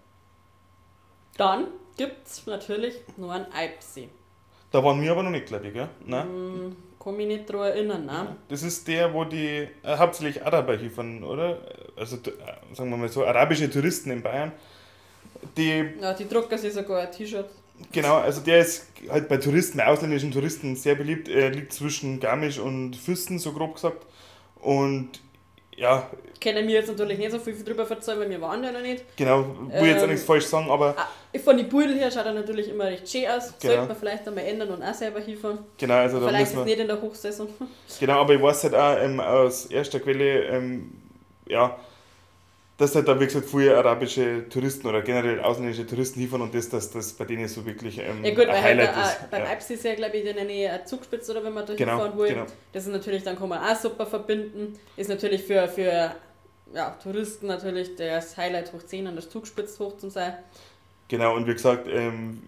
Dann 1.38 1.68
gibt 1.96 2.28
es 2.28 2.46
natürlich 2.46 2.96
noch 3.16 3.32
einen 3.32 3.46
Alpsee. 3.52 4.10
Da 4.72 4.84
waren 4.84 5.02
wir 5.02 5.12
aber 5.12 5.24
noch 5.24 5.32
nicht, 5.32 5.46
glaube 5.46 5.68
ich, 5.68 5.74
gell? 5.74 5.88
Nein? 6.06 6.28
Mm, 6.28 6.76
kann 7.02 7.16
mich 7.16 7.28
nicht 7.28 7.50
daran 7.50 7.68
erinnern, 7.70 8.06
ne? 8.06 8.36
Das 8.50 8.64
ist 8.64 8.88
der, 8.88 9.14
wo 9.14 9.24
die 9.24 9.68
äh, 9.84 9.98
hauptsächlich 9.98 10.46
Araber 10.46 10.76
hier 10.76 10.92
von, 10.92 11.24
oder? 11.24 11.58
Also, 11.96 12.18
äh, 12.18 12.76
sagen 12.76 12.90
wir 12.90 12.98
mal 12.98 13.08
so, 13.08 13.26
arabische 13.26 13.70
Touristen 13.70 14.12
in 14.12 14.22
Bayern. 14.22 14.52
Die, 15.56 15.86
ja, 16.02 16.14
die 16.14 16.28
drucken 16.28 16.58
sich 16.58 16.74
sogar 16.74 17.02
ein 17.02 17.12
T-Shirt. 17.12 17.50
Genau, 17.92 18.16
also 18.18 18.42
der 18.42 18.60
ist 18.60 18.88
halt 19.10 19.30
bei 19.30 19.38
Touristen, 19.38 19.78
bei 19.78 19.88
ausländischen 19.88 20.32
Touristen 20.32 20.76
sehr 20.76 20.96
beliebt. 20.96 21.28
Er 21.30 21.50
liegt 21.50 21.74
zwischen 21.74 22.20
Garmisch 22.20 22.60
und 22.60 22.96
Füssen, 22.96 23.40
so 23.40 23.52
grob 23.54 23.76
gesagt. 23.76 24.06
Und 24.56 25.10
ja. 25.76 26.10
Kennen 26.40 26.68
wir 26.68 26.76
jetzt 26.76 26.88
natürlich 26.88 27.18
nicht 27.20 27.32
so 27.32 27.40
viel 27.40 27.64
drüber 27.64 27.90
erzählen, 27.90 28.20
weil 28.20 28.30
wir 28.30 28.42
waren 28.42 28.64
ja 28.64 28.72
noch 28.72 28.82
nicht. 28.82 29.04
Genau, 29.16 29.46
will 29.46 29.72
ähm, 29.74 29.86
jetzt 29.86 30.04
auch 30.04 30.08
nichts 30.08 30.24
falsch 30.24 30.46
sagen, 30.46 30.70
aber. 30.70 30.96
Ah, 30.98 31.40
von 31.40 31.56
den 31.56 31.70
Buden 31.70 31.96
her 31.96 32.10
schaut 32.10 32.26
er 32.26 32.34
natürlich 32.34 32.70
immer 32.70 32.86
recht 32.86 33.08
schön 33.08 33.28
aus. 33.28 33.54
Genau. 33.60 33.74
Sollte 33.74 33.88
man 33.88 33.98
vielleicht 33.98 34.28
einmal 34.28 34.44
ändern 34.46 34.70
und 34.70 34.84
auch 34.84 34.94
selber 34.94 35.20
hinfahren. 35.20 35.60
Genau, 35.78 35.94
also 35.94 36.20
da 36.20 36.28
Vielleicht 36.28 36.54
ist 36.54 36.66
nicht 36.66 36.80
in 36.80 36.88
der 36.88 37.02
Hochsaison. 37.02 37.48
Genau, 38.00 38.22
aber 38.22 38.34
ich 38.34 38.42
weiß 38.42 38.64
halt 38.64 38.76
auch 38.76 38.98
ähm, 39.00 39.20
aus 39.20 39.68
erster 39.68 40.00
Quelle, 40.00 40.46
ähm, 40.46 40.92
ja, 41.48 41.78
dass 42.78 42.94
halt 42.94 43.08
da, 43.08 43.20
wie 43.20 43.26
gesagt, 43.26 43.50
viele 43.50 43.76
arabische 43.76 44.48
Touristen 44.50 44.88
oder 44.88 45.02
generell 45.02 45.40
ausländische 45.40 45.86
Touristen 45.88 46.20
hinfahren 46.20 46.44
und 46.44 46.54
das, 46.54 46.70
dass 46.70 46.92
das 46.92 47.14
bei 47.14 47.26
denen 47.26 47.48
so 47.48 47.66
wirklich 47.66 47.98
ähm, 47.98 48.24
ja 48.24 48.36
gut, 48.36 48.46
ein 48.46 48.64
Highlight 48.64 48.96
halt 48.96 49.08
ist. 49.08 49.32
Beim 49.32 49.44
ja. 49.44 49.50
Alps 49.50 49.70
ist 49.72 49.84
ja, 49.84 49.96
glaube 49.96 50.18
ich, 50.18 50.26
in 50.26 50.36
der 50.36 50.46
Nähe 50.46 50.72
eine 50.72 50.86
Zugspitze, 50.86 51.32
oder 51.32 51.44
wenn 51.44 51.54
man 51.54 51.66
da 51.66 51.74
genau, 51.74 51.94
hinfahren 51.94 52.20
will. 52.20 52.30
Genau. 52.30 52.46
Das 52.74 52.86
ist 52.86 52.92
natürlich, 52.92 53.24
dann 53.24 53.38
kann 53.38 53.50
man 53.50 53.60
auch 53.60 53.76
super 53.76 54.06
verbinden. 54.06 54.80
Ist 54.96 55.10
natürlich 55.10 55.44
für, 55.44 55.68
für 55.68 56.14
ja, 56.74 56.90
Touristen 57.02 57.48
natürlich 57.48 57.96
das 57.96 58.38
Highlight 58.38 58.72
hoch 58.74 58.84
10 58.86 59.08
und 59.08 59.16
das 59.16 59.30
Zugspitz 59.30 59.80
hoch 59.80 59.98
zum 59.98 60.12
sein. 60.12 60.34
Genau, 61.08 61.36
und 61.36 61.48
wie 61.48 61.54
gesagt, 61.54 61.88
ähm, 61.90 62.44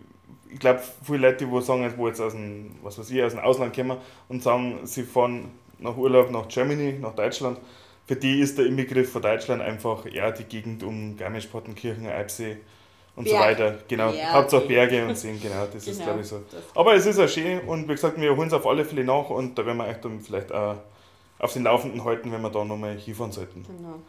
ich 0.52 0.60
glaube, 0.60 0.82
viele 1.04 1.30
Leute, 1.30 1.46
die 1.46 1.62
sagen, 1.62 1.92
wo 1.98 2.08
jetzt 2.08 2.22
aus 2.22 2.34
dem, 2.34 2.76
was 2.84 3.00
weiß 3.00 3.10
ich, 3.10 3.24
aus 3.24 3.32
dem 3.32 3.42
Ausland 3.42 3.76
kommen 3.76 3.98
und 4.28 4.44
sagen, 4.44 4.80
sie 4.84 5.04
fahren 5.04 5.52
nach 5.80 5.96
Urlaub 5.96 6.30
nach 6.30 6.48
Germany, 6.48 6.98
nach 7.00 7.16
Deutschland, 7.16 7.58
für 8.10 8.16
die 8.16 8.40
ist 8.40 8.58
der 8.58 8.66
Inbegriff 8.66 9.12
von 9.12 9.22
Deutschland 9.22 9.62
einfach 9.62 10.04
ja, 10.08 10.32
die 10.32 10.46
Gegend 10.46 10.82
um 10.82 11.16
Garmisch-Partenkirchen, 11.16 12.08
Eibsee 12.08 12.58
und 13.16 13.26
Berg. 13.26 13.38
so 13.38 13.40
weiter. 13.40 13.78
Genau, 13.88 14.12
Berge. 14.12 14.34
Hauptsache 14.34 14.66
Berge 14.66 15.06
und 15.06 15.16
Seen, 15.16 15.40
genau, 15.40 15.68
das 15.72 15.86
genau, 15.86 15.96
ist 15.96 16.04
glaube 16.04 16.22
ich 16.22 16.26
so. 16.26 16.42
Aber 16.74 16.96
es 16.96 17.06
ist 17.06 17.20
auch 17.20 17.30
schön 17.30 17.60
und 17.68 17.88
wie 17.88 17.92
gesagt, 17.92 18.20
wir 18.20 18.36
holen 18.36 18.48
es 18.48 18.54
auf 18.54 18.66
alle 18.66 18.84
Fälle 18.84 19.04
nach 19.04 19.30
und 19.30 19.56
da 19.56 19.64
werden 19.64 19.78
wir 19.78 19.86
euch 19.86 19.98
dann 19.98 20.20
vielleicht 20.22 20.52
auch 20.52 20.78
auf 21.38 21.54
den 21.54 21.66
Laufenden 21.66 22.04
halten, 22.04 22.32
wenn 22.32 22.42
wir 22.42 22.50
da 22.50 22.66
nochmal 22.66 22.98
hinfahren 22.98 23.32
sollten. 23.32 23.64
Genau. 23.68 24.00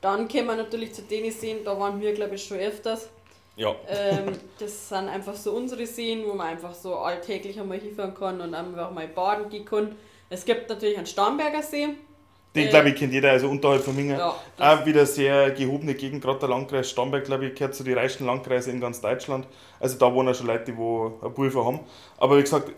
Dann 0.00 0.26
kommen 0.26 0.46
wir 0.46 0.56
natürlich 0.56 0.94
zu 0.94 1.02
denen 1.02 1.30
Seen, 1.30 1.58
da 1.62 1.78
waren 1.78 2.00
wir 2.00 2.14
glaube 2.14 2.36
ich 2.36 2.42
schon 2.42 2.56
öfters. 2.56 3.10
Ja. 3.56 3.76
Ähm, 3.90 4.38
das 4.58 4.88
sind 4.88 5.06
einfach 5.10 5.36
so 5.36 5.52
unsere 5.52 5.84
Seen, 5.84 6.24
wo 6.24 6.32
man 6.32 6.46
einfach 6.46 6.72
so 6.72 6.94
alltäglich 6.94 7.60
einmal 7.60 7.78
hinfahren 7.78 8.14
kann 8.14 8.40
und 8.40 8.54
einfach 8.54 8.90
mal 8.90 9.06
baden 9.06 9.50
gehen 9.50 9.66
kann. 9.66 9.96
Es 10.30 10.46
gibt 10.46 10.70
natürlich 10.70 10.96
einen 10.96 11.04
Starnberger 11.04 11.62
See, 11.62 11.88
Den, 12.54 12.68
glaube 12.68 12.88
ich, 12.88 12.96
kennt 12.96 13.12
jeder, 13.12 13.30
also 13.30 13.48
unterhalb 13.48 13.82
von 13.82 13.94
Minga. 13.94 14.18
Ja, 14.58 14.72
Auch 14.74 14.84
wieder 14.84 15.06
sehr 15.06 15.52
gehobene 15.52 15.94
Gegend, 15.94 16.20
gerade 16.22 16.40
der 16.40 16.48
Landkreis 16.48 16.90
Starnberg, 16.90 17.24
glaube 17.24 17.46
ich, 17.46 17.54
gehört 17.54 17.74
zu 17.76 17.84
den 17.84 17.96
reichsten 17.96 18.26
Landkreisen 18.26 18.74
in 18.74 18.80
ganz 18.80 19.00
Deutschland. 19.00 19.46
Also 19.78 19.96
da 19.98 20.12
wohnen 20.12 20.34
schon 20.34 20.48
Leute, 20.48 20.64
die 20.72 20.76
wo 20.76 21.18
ein 21.22 21.32
Pulver 21.32 21.64
haben. 21.64 21.80
Aber 22.18 22.36
wie 22.38 22.42
gesagt, 22.42 22.72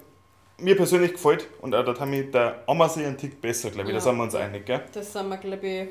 mir 0.58 0.76
persönlich 0.76 1.12
gefällt 1.14 1.46
und 1.62 1.74
auch 1.74 1.84
da 1.84 1.98
haben 1.98 2.12
wir 2.12 2.30
der 2.30 2.62
Ammersee 2.66 3.06
einen 3.06 3.16
Tick 3.16 3.40
besser, 3.40 3.70
glaube 3.70 3.88
ich, 3.88 3.94
da 3.94 3.98
Ja. 3.98 4.00
sind 4.00 4.16
wir 4.16 4.22
uns 4.24 4.34
einig, 4.34 4.66
gell? 4.66 4.82
Das 4.92 5.10
sind 5.12 5.28
wir, 5.28 5.36
glaube 5.38 5.66
ich, 5.66 5.88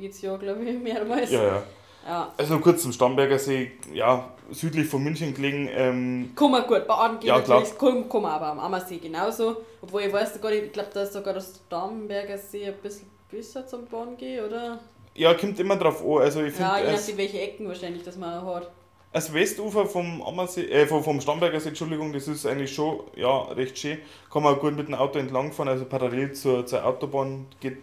jedes 0.00 0.22
Jahr, 0.22 0.38
glaube 0.38 0.64
ich, 0.64 0.78
mehrmals. 0.78 1.30
Ja, 1.30 1.44
ja. 1.44 1.62
Ja. 2.06 2.32
Also 2.36 2.58
kurz 2.58 2.82
zum 2.82 2.92
Starnberger 2.92 3.38
See, 3.38 3.72
ja, 3.92 4.30
südlich 4.50 4.88
von 4.88 5.02
München 5.02 5.34
gelegen. 5.34 5.68
Ähm, 5.72 6.32
Kann 6.34 6.50
man 6.50 6.66
gut 6.66 6.86
baden 6.86 7.20
gehen, 7.20 7.28
Ja, 7.28 7.38
natürlich. 7.38 7.78
Kann, 7.78 8.08
kann 8.08 8.22
man 8.22 8.32
aber 8.32 8.46
am 8.46 8.60
Ammersee 8.60 8.98
genauso. 8.98 9.56
Obwohl 9.82 10.02
ich 10.02 10.12
weiß 10.12 10.40
gar 10.40 10.50
nicht, 10.50 10.64
ich 10.64 10.72
glaube, 10.72 10.90
da 10.92 11.02
ist 11.02 11.12
sogar 11.12 11.34
der 11.34 11.42
Starnberger 11.42 12.38
See 12.38 12.66
ein 12.66 12.74
bisschen 12.82 13.10
besser 13.30 13.66
zum 13.66 13.84
Baden 13.86 14.16
gehen, 14.16 14.44
oder? 14.44 14.80
ja, 15.14 15.34
kommt 15.34 15.58
immer 15.60 15.76
drauf 15.76 16.02
an. 16.04 16.22
Also 16.22 16.42
ich 16.42 16.58
Ja, 16.58 16.78
je 16.78 16.92
nachdem, 16.92 17.16
welche 17.16 17.40
Ecken 17.40 17.68
wahrscheinlich 17.68 18.02
das 18.02 18.16
man 18.16 18.44
hat. 18.44 18.70
Das 19.12 19.32
Westufer 19.32 19.86
vom 19.86 20.22
Ammersee, 20.22 20.66
äh, 20.66 20.86
vom, 20.86 21.02
vom 21.02 21.20
Starnberger 21.20 21.58
See, 21.58 21.70
Entschuldigung, 21.70 22.12
das 22.12 22.28
ist 22.28 22.46
eigentlich 22.46 22.72
schon 22.72 23.00
ja, 23.16 23.42
recht 23.42 23.76
schön. 23.76 23.98
Kann 24.32 24.44
man 24.44 24.58
gut 24.58 24.76
mit 24.76 24.86
dem 24.86 24.94
Auto 24.94 25.18
entlangfahren, 25.18 25.68
also 25.68 25.84
parallel 25.84 26.32
zur, 26.32 26.64
zur 26.64 26.84
Autobahn 26.84 27.46
geht 27.58 27.78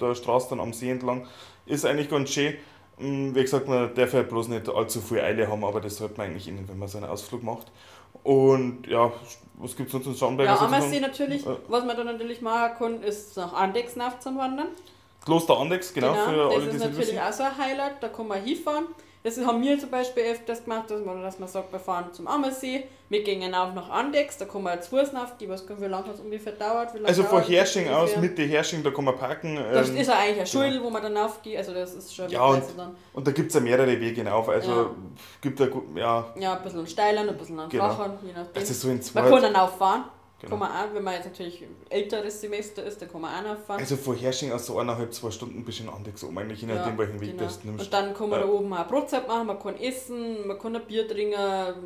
der 0.00 0.14
Straße 0.14 0.48
dann 0.50 0.60
am 0.60 0.72
See 0.72 0.90
entlang. 0.90 1.26
Ist 1.66 1.84
eigentlich 1.84 2.08
ganz 2.08 2.30
schön. 2.30 2.54
Mm, 3.00 3.34
Wie 3.34 3.42
gesagt, 3.42 3.66
man 3.68 3.94
darf 3.94 4.12
halt 4.12 4.28
bloß 4.28 4.48
nicht 4.48 4.68
allzu 4.68 5.00
viel 5.00 5.20
Eile 5.20 5.48
haben, 5.48 5.64
aber 5.64 5.80
das 5.80 5.96
sollte 5.96 6.18
man 6.18 6.28
eigentlich 6.28 6.48
innen, 6.48 6.68
wenn 6.68 6.78
man 6.78 6.88
so 6.88 6.98
einen 6.98 7.08
Ausflug 7.08 7.42
macht. 7.42 7.68
Und 8.22 8.86
ja, 8.86 9.10
was 9.54 9.74
gibt 9.76 9.88
es 9.88 9.92
sonst 9.92 10.06
in 10.06 10.14
Starnberger 10.14 10.52
Ja, 10.52 10.58
Ammersee 10.58 11.00
natürlich. 11.00 11.44
Ja. 11.44 11.56
Was 11.68 11.84
man 11.84 11.96
da 11.96 12.04
natürlich 12.04 12.40
machen 12.42 12.72
kann, 12.78 13.02
ist 13.02 13.36
nach 13.36 13.52
Andex 13.54 13.96
nach 13.96 14.18
zum 14.18 14.36
Wandern. 14.38 14.68
Kloster 15.24 15.58
Andex, 15.58 15.92
genau, 15.92 16.14
für 16.14 16.18
das 16.18 16.26
alle, 16.28 16.48
die 16.48 16.54
ist 16.56 16.66
es 16.66 16.72
nicht 16.72 16.82
natürlich 16.82 17.08
wissen. 17.08 17.18
auch 17.18 17.32
so 17.32 17.42
ein 17.42 17.56
Highlight, 17.58 18.02
da 18.02 18.08
kann 18.08 18.26
man 18.28 18.42
hinfahren. 18.42 18.86
Das 19.22 19.36
haben 19.44 19.62
wir 19.62 19.78
zum 19.78 19.90
Beispiel 19.90 20.22
öfters 20.22 20.64
gemacht, 20.64 20.90
dass 20.90 21.04
man, 21.04 21.20
dass 21.20 21.38
man 21.38 21.46
sagt, 21.48 21.70
wir 21.72 21.78
fahren 21.78 22.06
zum 22.12 22.26
Ammersee, 22.26 22.84
wir 23.10 23.22
gehen 23.22 23.54
auf 23.54 23.74
nach 23.74 23.90
Andex, 23.90 24.38
da 24.38 24.46
kann 24.46 24.62
man 24.62 24.78
als 24.78 24.88
Fuß 24.88 25.12
gar 25.12 25.24
nicht, 25.24 25.80
wie 25.80 25.84
lange 25.86 26.10
es 26.12 26.20
ungefähr 26.20 26.52
dauert. 26.52 26.92
Also 27.04 27.24
von 27.24 27.40
das 27.40 27.48
Hersching 27.50 27.88
aus. 27.90 28.16
Mitte 28.16 28.42
Hersching, 28.42 28.82
da 28.82 28.90
kann 28.90 29.04
man 29.04 29.18
parken. 29.18 29.56
Das 29.72 29.90
ähm, 29.90 29.96
ist 29.98 30.06
ja 30.06 30.14
eigentlich 30.18 30.40
ein 30.40 30.46
Schul, 30.46 30.80
wo 30.82 30.88
man 30.88 31.02
dann 31.02 31.16
aufgeht, 31.18 31.58
also 31.58 31.74
das 31.74 31.92
ist 31.94 32.14
schon 32.14 32.30
Ja, 32.30 32.48
mittlerweile 32.50 32.76
dann, 32.76 32.96
Und 33.12 33.26
da 33.26 33.32
gibt 33.32 33.48
es 33.48 33.54
ja 33.54 33.60
mehrere 33.60 34.00
Wege 34.00 34.22
hinauf. 34.22 34.48
Also 34.48 34.70
Ja. 34.70 34.90
gibt 35.42 35.60
da, 35.60 35.66
ja, 35.96 36.24
ja, 36.38 36.56
ein 36.56 36.62
bisschen 36.62 36.86
steiler, 36.86 37.20
ein 37.20 37.36
bisschen 37.36 37.56
Genau. 37.68 37.68
flacher, 37.68 38.18
je 38.24 38.32
nachdem. 38.32 38.56
also 38.56 38.72
so 38.72 38.88
in 38.88 39.02
zwei. 39.02 39.20
man 39.20 39.30
kann 39.32 39.42
dann 39.42 39.56
auffahren, 39.56 40.04
Genau. 40.40 40.50
kann 40.50 40.58
man 40.60 40.70
auch, 40.70 40.94
wenn 40.94 41.04
man 41.04 41.14
jetzt 41.14 41.26
natürlich 41.26 41.64
älteres 41.90 42.40
Semester 42.40 42.82
ist, 42.84 43.00
dann 43.02 43.10
kann 43.12 43.20
man 43.20 43.44
auch 43.44 43.50
auffahren. 43.52 43.80
Also 43.80 43.96
von 43.96 44.16
Hersching 44.16 44.52
aus 44.52 44.66
so 44.66 44.78
eineinhalb, 44.78 45.12
zwei 45.12 45.30
Stunden 45.30 45.64
bis 45.64 45.80
in 45.80 45.88
Andex 45.90 46.22
um, 46.22 46.36
eigentlich 46.38 46.62
je 46.62 46.68
nachdem, 46.68 46.96
welchen 46.96 47.20
Weg 47.20 47.32
genau. 47.32 47.42
das 47.44 47.62
nimmst. 47.62 47.84
Und 47.84 47.92
dann 47.92 48.14
kann 48.14 48.30
man 48.30 48.40
Ja. 48.40 48.46
da 48.46 48.52
oben 48.52 48.72
auch 48.72 48.86
Brotzeit 48.88 49.28
machen, 49.28 49.46
man 49.48 49.58
kann 49.58 49.76
essen, 49.78 50.46
man 50.46 50.58
kann 50.58 50.74
ein 50.76 50.82
Bier 50.86 51.06
trinken, 51.06 51.36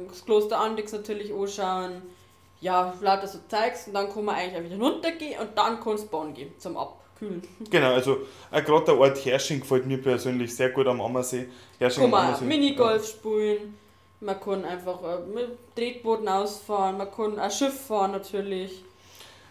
das 0.09 0.25
Kloster 0.25 0.61
Andex 0.61 0.93
natürlich 0.93 1.33
anschauen. 1.35 2.03
Ja, 2.61 2.95
lauter 3.01 3.27
so 3.27 3.41
Zeugs 3.49 3.89
und 3.89 3.95
dann 3.95 4.09
kann 4.11 4.25
man 4.25 4.37
eigentlich 4.37 4.57
auch 4.57 4.65
wieder 4.65 4.79
runtergehen 4.83 5.41
und 5.41 5.51
dann 5.59 5.81
kann 5.81 5.95
es 5.95 6.05
bauen 6.07 6.33
gehen 6.33 6.53
zum 6.57 6.77
Abkühlen. 6.77 7.43
Genau, 7.69 7.93
also 7.95 8.19
gerade 8.53 8.85
der 8.87 8.99
Ort 8.99 9.23
Hersching 9.25 9.61
gefällt 9.61 9.85
mir 9.87 9.99
persönlich 10.01 10.55
sehr 10.55 10.71
gut 10.71 10.87
am 10.87 11.01
Ammersee. 11.01 11.47
Hersching 11.79 12.05
Kann 12.05 12.11
man 12.13 12.27
Ammersee. 12.29 12.45
Minigolf 12.45 13.07
spielen, 13.07 13.77
man 14.25 14.41
kann 14.41 14.65
einfach 14.65 15.03
äh, 15.03 15.19
mit 15.33 15.51
Tretbooten 15.77 16.27
ausfahren, 16.29 16.97
man 16.99 17.11
kann 17.11 17.39
auch 17.39 17.51
Schiff 17.51 17.87
fahren 17.87 18.13
natürlich. 18.13 18.85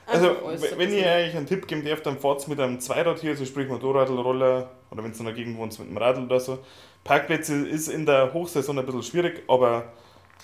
Also, 0.05 0.29
Einfach 0.29 0.47
ein 0.47 0.61
wenn 0.79 0.89
bisschen. 0.89 1.05
euch 1.05 1.35
einen 1.37 1.45
Tipp 1.47 1.65
geben 1.67 1.85
darf, 1.85 2.01
dann 2.01 2.17
fahrt 2.17 2.45
mit 2.49 2.59
einem 2.59 2.79
Zweirad 2.79 3.19
hier, 3.19 3.31
also 3.31 3.45
sprich 3.45 3.69
Motorradl, 3.69 4.19
Roller 4.19 4.69
oder 4.91 5.03
wenn 5.03 5.11
es 5.11 5.19
in 5.19 5.25
der 5.25 5.33
Gegend 5.33 5.57
wohnt, 5.57 5.77
mit 5.79 5.89
dem 5.89 5.97
Radl 5.97 6.23
oder 6.25 6.39
so. 6.39 6.59
Parkplätze 7.05 7.65
ist 7.67 7.87
in 7.87 8.05
der 8.05 8.33
Hochsaison 8.33 8.77
ein 8.79 8.85
bisschen 8.85 9.03
schwierig, 9.03 9.43
aber 9.47 9.93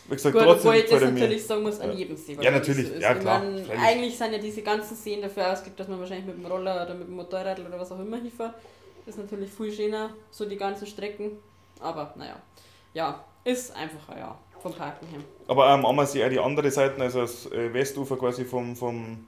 wie 0.07 0.15
gesagt, 0.15 0.33
Gut, 0.33 0.43
trotzdem 0.43 0.69
obwohl 0.69 0.81
ich 0.83 0.89
das 0.89 1.01
er 1.01 1.12
mir. 1.12 1.19
natürlich 1.19 1.45
sagen 1.45 1.63
muss, 1.63 1.79
an 1.79 1.98
jedem 1.98 2.15
See. 2.15 2.38
Ja, 2.39 2.51
natürlich, 2.51 2.88
so 2.88 2.93
ja, 2.95 3.13
klar, 3.15 3.41
freilich. 3.41 3.69
eigentlich 3.79 4.17
sind 4.17 4.31
ja 4.31 4.38
diese 4.39 4.62
ganzen 4.62 4.95
Seen 4.95 5.21
dafür 5.21 5.51
ausgelegt, 5.51 5.79
dass 5.79 5.88
man 5.88 6.00
wahrscheinlich 6.00 6.25
mit 6.25 6.38
dem 6.38 6.45
Roller 6.45 6.83
oder 6.86 6.93
mit 6.95 7.07
dem 7.07 7.15
Motorrad 7.15 7.59
oder 7.59 7.79
was 7.79 7.91
auch 7.91 8.00
immer 8.00 8.17
hinfährt. 8.17 8.53
Ist 9.05 9.17
natürlich 9.17 9.51
viel 9.51 9.71
schöner, 9.71 10.12
so 10.31 10.45
die 10.45 10.57
ganzen 10.57 10.88
Strecken. 10.88 11.31
Aber 11.81 12.13
naja, 12.15 12.36
ja, 12.93 13.24
ist 13.43 13.75
einfacher, 13.75 14.17
ja, 14.17 14.38
vom 14.60 14.74
Parken 14.74 15.08
her. 15.08 15.19
Aber 15.48 15.67
am 15.67 15.86
Ammersee 15.86 16.24
auch 16.25 16.29
die 16.29 16.39
andere 16.39 16.72
Seite, 16.72 17.01
also 17.01 17.22
das 17.22 17.46
äh, 17.51 17.74
Westufer 17.74 18.17
quasi 18.17 18.46
vom, 18.46 18.75
vom 18.75 19.27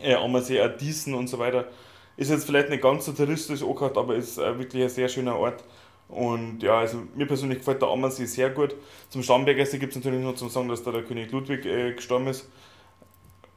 äh, 0.00 0.14
Ammersee, 0.14 0.60
auch 0.62 0.76
Diesen 0.76 1.14
und 1.14 1.28
so 1.28 1.38
weiter. 1.38 1.68
Ist 2.16 2.30
jetzt 2.30 2.44
vielleicht 2.44 2.68
nicht 2.68 2.82
ganz 2.82 3.06
so 3.06 3.12
touristisch 3.12 3.62
angehört, 3.62 3.96
aber 3.96 4.14
ist 4.14 4.38
äh, 4.38 4.58
wirklich 4.58 4.82
ein 4.82 4.88
sehr 4.88 5.08
schöner 5.08 5.36
Ort. 5.36 5.64
Und 6.08 6.62
ja, 6.62 6.80
also 6.80 7.02
mir 7.14 7.26
persönlich 7.26 7.58
gefällt 7.58 7.80
der 7.82 7.88
Ammersee 7.88 8.26
sehr 8.26 8.50
gut. 8.50 8.74
Zum 9.10 9.22
Starnberger 9.22 9.64
See 9.64 9.78
gibt 9.78 9.92
es 9.92 9.96
natürlich 9.96 10.22
noch 10.22 10.34
zu 10.34 10.48
sagen, 10.48 10.68
dass 10.68 10.82
da 10.82 10.90
der 10.90 11.04
König 11.04 11.30
Ludwig 11.30 11.64
äh, 11.64 11.92
gestorben 11.94 12.26
ist. 12.26 12.48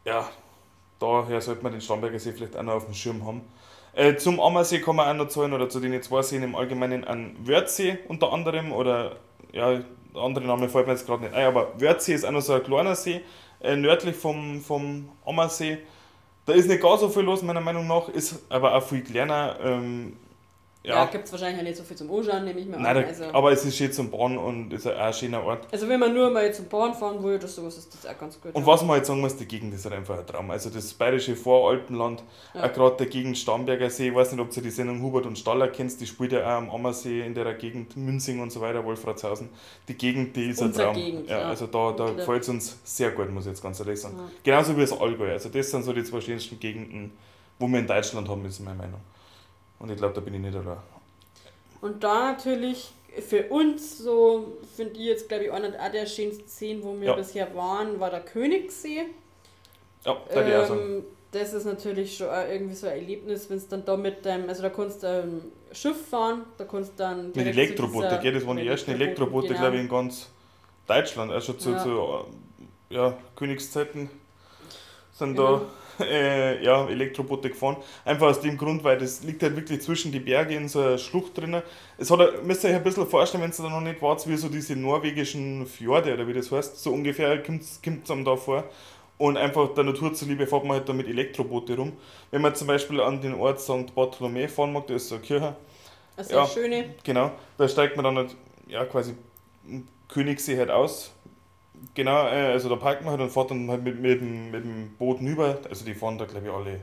Ja, 0.06 0.30
daher 1.00 1.42
sollte 1.42 1.64
man 1.64 1.72
den 1.72 1.82
Starnberger 1.82 2.20
See 2.20 2.32
vielleicht 2.32 2.56
auch 2.56 2.64
noch 2.64 2.74
auf 2.74 2.86
dem 2.86 2.94
Schirm 2.94 3.26
haben. 3.26 3.42
Äh, 3.96 4.16
zum 4.16 4.40
Ammersee 4.40 4.80
kann 4.80 4.96
man 4.96 5.08
auch 5.08 5.26
noch 5.26 5.30
zahlen, 5.30 5.54
oder 5.54 5.70
zu 5.70 5.80
den 5.80 6.02
zwei 6.02 6.22
Seen 6.22 6.44
im 6.44 6.56
Allgemeinen 6.56 7.04
an 7.04 7.36
Wörthsee 7.44 8.00
unter 8.08 8.34
anderem, 8.34 8.72
oder 8.72 9.18
ja, 9.52 9.82
der 10.14 10.22
andere 10.22 10.46
Name 10.46 10.70
fällt 10.70 10.88
mir 10.88 10.94
jetzt 10.94 11.06
gerade 11.06 11.24
nicht 11.24 11.34
ein, 11.34 11.46
aber 11.46 11.80
Wörthsee 11.80 12.14
ist 12.14 12.26
auch 12.26 12.32
noch 12.32 12.42
so 12.42 12.54
ein 12.54 12.64
kleiner 12.64 12.96
See, 12.96 13.22
äh, 13.62 13.76
nördlich 13.76 14.16
vom, 14.16 14.62
vom 14.62 15.10
Ammersee. 15.26 15.78
Da 16.46 16.54
ist 16.54 16.68
nicht 16.68 16.82
gar 16.82 16.98
so 16.98 17.08
viel 17.08 17.24
los, 17.24 17.42
meiner 17.42 17.62
Meinung 17.62 17.88
nach, 17.88 18.10
ist 18.10 18.44
aber 18.50 18.76
auch 18.76 18.84
viel 18.84 19.02
kleiner. 19.02 19.58
Ähm, 19.64 20.18
Ja, 20.86 20.96
ja, 20.96 21.06
gibt 21.06 21.24
es 21.24 21.32
wahrscheinlich 21.32 21.62
auch 21.62 21.64
nicht 21.64 21.78
so 21.78 21.84
viel 21.84 21.96
zum 21.96 22.14
Anschauen, 22.14 22.44
nehme 22.44 22.60
ich 22.60 22.66
mir 22.66 22.78
Nein, 22.78 22.98
an. 22.98 23.06
Also, 23.06 23.24
aber 23.32 23.54
es 23.54 23.64
ist 23.64 23.78
schön 23.78 23.94
zum 23.94 24.12
Bauen 24.12 24.38
und 24.38 24.74
ist 24.74 24.86
auch 24.86 24.94
ein 24.94 25.14
schöner 25.14 25.42
Ort. 25.42 25.66
also 25.72 25.88
wenn 25.88 25.98
man 25.98 26.14
nur 26.14 26.30
mal 26.30 26.54
zum 26.54 26.68
Bahn 26.68 26.94
fahren 26.94 27.24
will 27.24 27.36
oder 27.36 27.48
sowas, 27.48 27.78
ist 27.78 27.94
das 27.94 28.06
auch 28.06 28.20
ganz 28.20 28.40
gut. 28.42 28.54
Und 28.54 28.64
ja. 28.64 28.68
was 28.68 28.82
man 28.82 28.92
halt 28.98 29.06
sagen 29.06 29.22
muss, 29.22 29.38
die 29.38 29.46
Gegend 29.46 29.74
ist 29.74 29.86
halt 29.86 29.96
einfach 29.96 30.20
ein 30.20 30.28
Traum. 30.28 30.52
Also 30.52 30.70
das 30.70 30.94
bayerische 30.94 31.38
Voralpenland, 31.38 32.22
Ja. 32.54 32.66
auch 32.66 32.74
gerade 32.74 32.98
der 32.98 33.06
Gegend 33.06 33.38
Starnberger 33.38 33.90
See, 33.90 34.10
ich 34.10 34.16
weiß 34.16 34.34
nicht, 34.34 34.42
ob 34.42 34.54
du 34.54 34.60
die 34.60 34.70
Sendung 34.70 35.02
Hubert 35.02 35.26
und 35.26 35.38
Staller 35.40 35.70
kennst, 35.70 36.02
die 36.02 36.06
spielt 36.06 36.34
ja 36.34 36.42
auch 36.42 36.58
am 36.58 36.70
Ammersee 36.70 37.26
in 37.26 37.34
der 37.34 37.54
Gegend, 37.54 37.96
Münzing 37.96 38.42
und 38.42 38.52
so 38.52 38.60
weiter, 38.60 38.84
Wolfratshausen. 38.84 39.48
Die 39.88 39.94
Gegend, 39.94 40.36
die 40.36 40.50
ist 40.50 40.62
Unsere 40.62 40.90
ein 40.90 40.94
Traum. 40.96 41.02
Gegend, 41.02 41.30
ja, 41.30 41.40
ja. 41.40 41.48
Also 41.48 41.68
da, 41.68 41.94
da 41.94 42.12
gefällt 42.12 42.44
es 42.44 42.50
uns 42.50 42.78
sehr 42.84 43.12
gut, 43.12 43.32
muss 43.32 43.46
ich 43.46 43.52
jetzt 43.52 43.64
ganz 43.64 43.80
ehrlich 43.80 44.02
sagen. 44.02 44.20
Genauso 44.44 44.76
wie 44.76 44.82
das 44.82 44.92
Allgäu. 44.92 45.32
Also 45.32 45.48
das 45.48 45.72
sind 45.72 45.84
so 45.84 45.94
die 45.94 46.04
zwei 46.04 46.20
schönsten 46.20 46.60
Gegenden, 46.60 47.12
wo 47.58 47.68
wir 47.68 47.80
in 47.80 47.88
Deutschland 47.88 48.28
haben, 48.28 48.44
ist 48.46 48.60
meine 48.60 48.78
Meinung. 48.78 49.00
Und 49.84 49.90
ich 49.92 49.98
glaube, 49.98 50.14
da 50.14 50.22
bin 50.22 50.34
ich 50.34 50.40
nicht 50.40 50.56
allein. 50.56 50.78
Und 51.82 52.02
da 52.06 52.32
natürlich 52.32 52.94
für 53.20 53.50
uns, 53.50 53.98
so 53.98 54.54
finde 54.78 54.94
ich 54.94 55.06
jetzt, 55.08 55.28
glaube 55.28 55.44
ich, 55.44 55.52
einer 55.52 55.68
auch 55.78 55.92
der 55.92 56.06
schönsten 56.06 56.48
Szenen, 56.48 56.82
wo 56.84 56.98
wir 56.98 57.10
Ja. 57.10 57.16
bisher 57.16 57.54
waren, 57.54 58.00
war 58.00 58.10
der 58.10 58.22
Königssee. 58.22 59.02
Ja, 60.06 60.18
da 60.34 60.42
ähm. 60.42 60.72
Ähm, 60.72 61.04
das 61.32 61.52
ist 61.52 61.66
natürlich 61.66 62.16
schon 62.16 62.28
irgendwie 62.28 62.76
so 62.76 62.88
ein 62.88 62.94
Erlebnis, 62.94 63.50
wenn 63.50 63.58
es 63.58 63.68
dann 63.68 63.84
da 63.84 63.98
mit 63.98 64.26
deinem, 64.26 64.48
also 64.48 64.62
da 64.62 64.70
kannst 64.70 65.04
du 65.04 65.08
ein 65.08 65.42
Schiff 65.74 66.08
fahren, 66.08 66.44
da 66.58 66.64
kannst 66.64 66.94
du 66.94 66.98
dann. 67.04 67.28
Mit 67.36 67.46
Elektroboote, 67.46 68.20
gell? 68.22 68.34
Das 68.36 68.48
waren 68.48 68.56
die 68.56 68.68
ersten 68.68 68.92
Elektroboote, 68.92 69.48
genau. 69.50 69.60
glaube 69.60 69.76
ich, 69.76 69.82
in 69.82 69.90
ganz 69.90 70.30
Deutschland. 70.88 71.30
Also 71.34 71.54
zu, 71.54 71.72
Ja. 71.72 71.84
zu 71.84 71.90
äh, 71.90 72.96
ja, 72.96 73.18
Königszeiten 73.36 74.10
sind 75.12 75.36
Genau. 75.36 75.58
da 75.58 75.62
äh, 76.00 76.64
ja, 76.64 76.88
Elektroboote 76.88 77.50
gefahren. 77.50 77.78
Einfach 78.06 78.28
aus 78.28 78.42
dem 78.42 78.58
Grund, 78.58 78.84
weil 78.84 78.98
das 78.98 79.24
liegt 79.24 79.44
halt 79.44 79.56
wirklich 79.56 79.82
zwischen 79.82 80.12
die 80.12 80.20
Berge 80.20 80.56
in 80.56 80.68
so 80.68 80.80
einer 80.82 80.98
Schlucht 80.98 81.38
drinnen. 81.38 81.62
Es 81.98 82.10
hat, 82.12 82.44
müsst 82.44 82.64
ihr 82.64 82.72
euch 82.72 82.76
ein 82.78 82.84
bisschen 82.84 83.08
vorstellen, 83.08 83.44
wenn 83.44 83.52
es 83.52 83.58
da 83.58 83.70
noch 83.70 83.82
nicht 83.82 84.02
wart, 84.02 84.28
wie 84.28 84.38
so 84.38 84.50
diese 84.50 84.76
norwegischen 84.76 85.66
Fjorde 85.68 86.14
oder 86.14 86.28
wie 86.28 86.34
das 86.34 86.52
heißt. 86.52 86.82
So 86.82 86.92
ungefähr 86.94 87.42
kommt 87.44 87.64
es 87.64 88.12
einem 88.12 88.26
da 88.26 88.36
vor. 88.36 88.64
Und 89.18 89.38
einfach 89.38 89.74
der 89.74 89.84
Natur 89.86 90.14
zuliebe 90.14 90.48
fährt 90.48 90.64
man 90.66 90.78
halt 90.78 90.90
da 90.90 90.94
mit 90.94 91.08
Elektroboote 91.08 91.76
rum. 91.78 91.94
Wenn 92.32 92.42
man 92.42 92.56
zum 92.56 92.68
Beispiel 92.68 93.00
an 93.00 93.22
den 93.22 93.36
Ort 93.36 93.62
St. 93.62 93.94
Bartholomew 93.96 94.48
fahren 94.48 94.74
mag, 94.74 94.88
da 94.88 94.96
ist 94.96 95.08
so 95.10 95.16
eine 95.16 95.24
Kirche, 95.24 95.56
Also 96.18 96.36
Ja. 96.36 96.42
ja. 96.42 96.48
schöne. 96.48 96.96
Genau, 97.04 97.32
da 97.58 97.68
steigt 97.68 97.96
man 97.96 98.06
dann 98.06 98.18
halt, 98.18 98.36
ja, 98.68 98.86
quasi 98.86 99.16
im 99.68 99.88
Königssee 100.10 100.58
halt 100.58 100.72
aus. 100.72 101.12
Genau, 101.94 102.28
äh, 102.28 102.52
also 102.54 102.70
da 102.70 102.76
parkt 102.76 103.02
man 103.04 103.12
halt 103.12 103.22
und 103.22 103.30
fährt 103.32 103.52
dann 103.52 103.70
halt 103.70 103.84
mit, 103.84 104.00
mit, 104.00 104.22
dem, 104.22 104.52
mit 104.52 104.64
dem 104.64 104.96
Boot 104.98 105.20
rüber. 105.22 105.58
Also 105.70 105.86
die 105.86 105.94
fahren 105.94 106.18
da, 106.18 106.26
glaube 106.26 106.48
ich, 106.48 106.54
alle, 106.54 106.80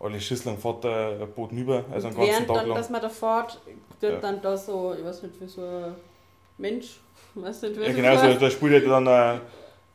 alle 0.00 0.20
Schüsseln 0.20 0.58
fährt 0.58 0.84
da 0.84 1.26
Boot 1.34 1.52
rüber, 1.52 1.84
also 1.92 2.08
einen 2.08 2.16
ganzen 2.16 2.32
Während 2.32 2.46
Tag 2.48 2.56
dann, 2.56 2.66
lang. 2.68 2.76
dass 2.76 2.90
man 2.90 3.00
da 3.02 3.08
fährt, 3.08 3.60
wird 4.00 4.12
Ja. 4.14 4.18
dann 4.20 4.42
da 4.42 4.56
so, 4.56 4.94
ich 4.98 5.04
weiß 5.04 5.22
nicht, 5.24 5.40
wie 5.40 5.46
so 5.46 5.62
ein 5.62 5.94
Mensch, 6.58 7.00
weiß 7.34 7.62
nicht, 7.62 7.76
Ja, 7.76 7.86
das 7.86 7.94
genau, 7.96 8.08
also 8.10 8.22
heißt, 8.24 8.42
da 8.42 8.50
spielt 8.50 8.72
halt 8.72 8.86
dann 8.88 9.06
äh, 9.06 9.40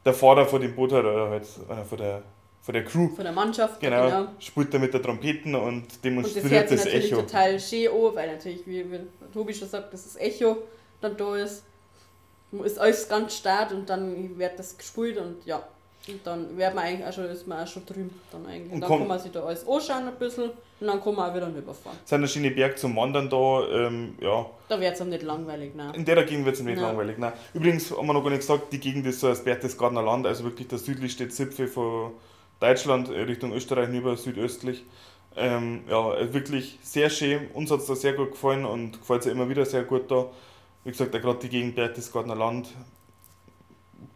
der 0.05 0.13
Fahrer 0.13 0.45
von 0.45 0.61
dem 0.61 0.75
Boot 0.75 0.91
halt, 0.93 1.05
oder 1.05 1.29
halt 1.31 1.43
einer 1.69 1.83
von 1.83 1.97
der, 1.97 2.21
von 2.61 2.73
der 2.73 2.85
Crew. 2.85 3.09
von 3.09 3.23
der 3.23 3.33
Mannschaft, 3.33 3.79
Genau, 3.79 4.05
genau. 4.05 4.27
spielt 4.39 4.73
da 4.73 4.79
mit 4.79 4.93
der 4.93 5.01
Trompeten 5.01 5.53
und 5.55 5.63
Und 5.63 5.87
das 5.91 6.01
demonstriert 6.01 6.49
hört 6.51 6.69
sich 6.69 6.83
das, 6.83 6.87
Echo. 6.93 7.15
total 7.21 7.59
schön 7.59 7.87
an, 7.89 8.15
weil 8.15 8.31
natürlich, 8.33 8.65
wie, 8.65 8.91
wie 8.91 8.99
Tobi 9.33 9.53
schon 9.53 9.67
sagt, 9.67 9.93
dass 9.93 10.03
das 10.03 10.15
Echo 10.17 10.57
dann 11.01 11.17
da 11.17 11.35
ist. 11.35 11.63
Ist 12.63 12.79
alles 12.79 13.07
ganz 13.09 13.35
stark 13.35 13.71
und 13.71 13.89
dann 13.89 14.37
wird 14.37 14.57
das 14.59 14.77
gespielt 14.77 15.17
und 15.17 15.45
ja. 15.45 15.63
Und 16.07 16.19
dann 16.23 16.55
wird 16.55 16.75
man 16.75 16.83
eigentlich 16.83 17.07
auch 17.07 17.13
schon, 17.13 17.25
ist 17.25 17.47
man 17.47 17.63
auch 17.63 17.67
schon 17.67 17.83
drüben. 17.83 18.21
Dann 18.31 18.45
eigentlich. 18.45 18.71
Und 18.71 18.81
dann 18.81 18.89
kann 18.89 19.07
man 19.07 19.19
sich 19.19 19.31
da 19.31 19.43
alles 19.43 19.67
anschauen 19.67 20.07
ein 20.07 20.13
bisschen 20.19 20.51
und 20.79 20.87
dann 20.87 21.01
kann 21.01 21.15
man 21.15 21.31
auch 21.31 21.35
wieder 21.35 21.47
rüberfahren. 21.47 21.97
sind 22.05 22.21
ein 22.21 22.27
schöne 22.27 22.51
Berg 22.51 22.77
zum 22.77 22.95
Wandern 22.95 23.27
da. 23.27 23.67
Ähm, 23.71 24.13
ja, 24.21 24.45
Da 24.67 24.79
wird 24.79 24.93
es 24.93 25.01
einem 25.01 25.09
nicht 25.09 25.23
langweilig, 25.23 25.71
nein. 25.73 25.95
in 25.95 26.05
der 26.05 26.23
Gegend 26.23 26.45
wird 26.45 26.55
es 26.57 26.61
nicht 26.61 26.75
Nein. 26.75 26.83
langweilig. 26.85 27.17
Nein. 27.17 27.33
Übrigens 27.55 27.89
haben 27.89 28.05
wir 28.05 28.13
noch 28.13 28.21
gar 28.21 28.29
nicht 28.29 28.41
gesagt, 28.41 28.71
die 28.71 28.79
Gegend 28.79 29.07
ist 29.07 29.19
so 29.19 29.29
das 29.29 29.43
Berchtesgadener 29.43 30.03
Land, 30.03 30.27
also 30.27 30.43
wirklich 30.43 30.67
der 30.67 30.77
südlichste 30.77 31.27
Zipfel 31.29 31.67
von 31.67 32.11
Deutschland 32.59 33.09
äh, 33.09 33.21
Richtung 33.21 33.51
Österreich 33.53 33.87
hinüber, 33.87 34.15
südöstlich. 34.15 34.83
Ähm, 35.35 35.81
ja, 35.89 36.13
äh, 36.15 36.31
wirklich 36.33 36.77
sehr 36.83 37.09
schön. 37.09 37.47
Uns 37.53 37.71
hat 37.71 37.79
es 37.79 37.87
da 37.87 37.95
sehr 37.95 38.13
gut 38.13 38.31
gefallen 38.31 38.63
und 38.63 38.99
gefällt 38.99 39.21
es 39.21 39.27
immer 39.27 39.49
wieder 39.49 39.65
sehr 39.65 39.83
gut 39.83 40.11
da. 40.11 40.27
Wie 40.85 40.91
gesagt, 40.91 41.13
auch 41.15 41.19
gerade 41.19 41.39
die 41.39 41.49
Gegend 41.49 41.75
Berchtesgadener 41.75 42.35
Land 42.35 42.69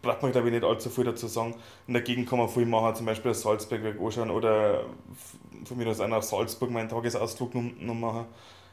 braucht 0.02 0.22
man 0.22 0.32
glaube 0.32 0.48
ich 0.48 0.54
nicht 0.54 0.64
allzu 0.64 0.90
viel 0.90 1.04
dazu 1.04 1.28
sagen. 1.28 1.56
In 1.88 1.94
der 1.94 2.04
Gegend 2.04 2.30
kann 2.30 2.40
man 2.40 2.48
viel 2.48 2.66
machen, 2.66 2.96
zum 2.96 3.06
Beispiel 3.06 3.32
das 3.32 3.42
Salzbergwerk 3.42 4.00
anschauen 4.00 4.30
oder 4.30 4.86
von 5.66 5.78
mir 5.78 5.88
aus 5.88 6.00
auch 6.00 6.08
nach 6.08 6.24
Salzburg 6.24 6.70
meinen 6.72 6.88
Tagesausflug 6.88 7.54
noch, 7.56 7.94
machen. 7.94 8.26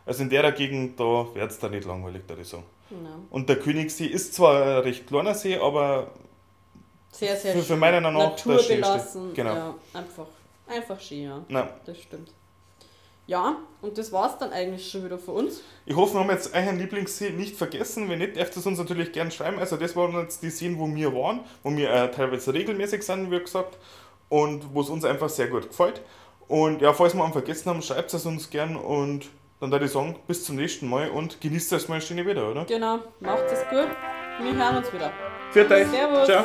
Also 0.04 0.22
in 0.22 0.30
der 0.30 0.52
Gegend, 0.52 1.00
da 1.00 1.26
wird 1.34 1.50
es 1.50 1.58
da 1.58 1.68
nicht 1.68 1.84
langweilig, 1.86 2.22
würde 2.28 2.42
ich 2.42 2.48
sagen. 2.48 2.62
Genau. 2.90 3.16
Und 3.30 3.48
der 3.48 3.58
Königssee 3.58 4.06
ist 4.06 4.34
zwar 4.34 4.62
ein 4.62 4.78
recht 4.82 5.06
kleiner 5.08 5.34
See, 5.34 5.56
aber 5.56 6.12
Sehr, 7.10 7.34
sehr 7.34 7.54
Für- 7.54 7.62
für 7.62 7.76
Meinung 7.76 8.12
nach 8.12 8.36
der 8.36 8.58
schönste. 8.58 9.20
Genau. 9.34 9.54
Ja, 9.54 9.74
einfach, 9.94 10.26
einfach 10.68 11.00
schön, 11.00 11.22
ja. 11.22 11.44
na, 11.48 11.70
Das 11.86 11.98
stimmt. 11.98 12.30
Ja, 13.26 13.56
und 13.83 13.99
das 13.99 14.12
war's 14.12 14.38
dann 14.38 14.52
eigentlich 14.52 14.88
schon 14.88 15.04
wieder 15.04 15.18
für 15.18 15.33
uns. 15.33 15.61
ich 15.85 15.97
hoffe, 15.97 16.14
wir 16.14 16.21
haben 16.21 16.30
jetzt 16.30 16.54
euren 16.54 16.78
Lieblingssee 16.78 17.30
nicht 17.30 17.56
vergessen. 17.56 18.09
Wenn 18.09 18.21
nicht, 18.21 18.37
dürft 18.37 18.54
ihr 18.56 18.61
es 18.61 18.66
uns 18.66 18.78
natürlich 18.78 19.12
gerne 19.12 19.30
schreiben. 19.30 19.59
Also 19.59 19.76
das 19.76 19.97
waren 19.97 20.12
jetzt 20.21 20.42
die 20.42 20.50
Seen, 20.50 20.78
wo 20.78 20.87
wir 20.95 21.12
waren, 21.12 21.40
wo 21.62 21.71
wir 21.71 21.90
äh, 21.90 22.11
teilweise 22.11 22.54
regelmäßig 22.54 23.02
sind, 23.02 23.30
wie 23.30 23.40
gesagt, 23.40 23.78
und 24.28 24.75
wo 24.75 24.80
es 24.80 24.88
uns 24.88 25.04
einfach 25.04 25.28
sehr 25.28 25.49
gut 25.49 25.68
gefällt. 25.68 26.02
Und 26.49 26.80
ja, 26.83 26.92
falls 26.92 27.14
wir 27.14 27.25
einen 27.25 27.33
vergessen 27.33 27.68
haben, 27.71 27.83
schreibt 27.83 28.14
es 28.14 28.25
uns 28.25 28.50
gern 28.50 28.76
und 28.76 29.26
dann 29.61 29.73
würde 29.73 29.87
ich 29.87 29.90
sagen, 29.90 30.16
bis 30.26 30.45
zum 30.45 30.56
nächsten 30.56 30.88
Mal 30.88 31.11
und 31.11 31.40
genießt 31.40 31.73
das 31.73 31.88
mal 31.88 32.00
schöne 32.00 32.26
wieder, 32.26 32.50
oder? 32.50 32.64
Genau, 32.66 33.00
macht 33.21 33.45
es 33.50 33.61
gut. 33.68 33.88
Wir 34.40 34.54
hören 34.54 34.76
uns 34.76 34.92
wieder. 34.92 35.12
Für 35.50 35.68
euch. 35.71 35.88
Servus. 35.88 36.26
Ciao. 36.26 36.45